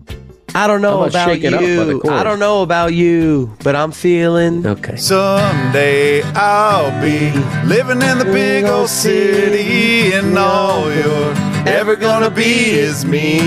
[0.53, 2.11] I don't know about about Shake It Up by the you.
[2.11, 4.97] I don't know about you, but I'm feeling Okay.
[4.97, 7.31] Someday I'll be
[7.68, 11.35] living in the big old city, and all you're
[11.68, 13.39] ever gonna be is me.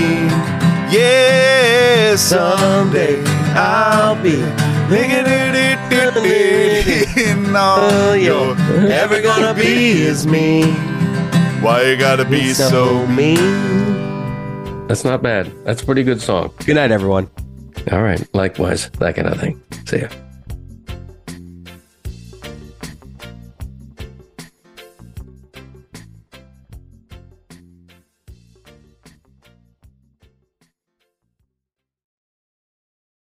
[0.94, 3.20] Yeah, someday
[3.56, 4.36] I'll be
[4.88, 5.10] living
[7.16, 8.56] and all oh, you're
[8.92, 10.64] ever gonna be is me.
[11.62, 14.86] Why you gotta be so mean?
[14.86, 15.52] That's not bad.
[15.64, 16.52] That's a pretty good song.
[16.64, 17.28] Good night, everyone.
[17.90, 18.22] All right.
[18.32, 19.60] Likewise, that kind of thing.
[19.86, 20.08] See ya.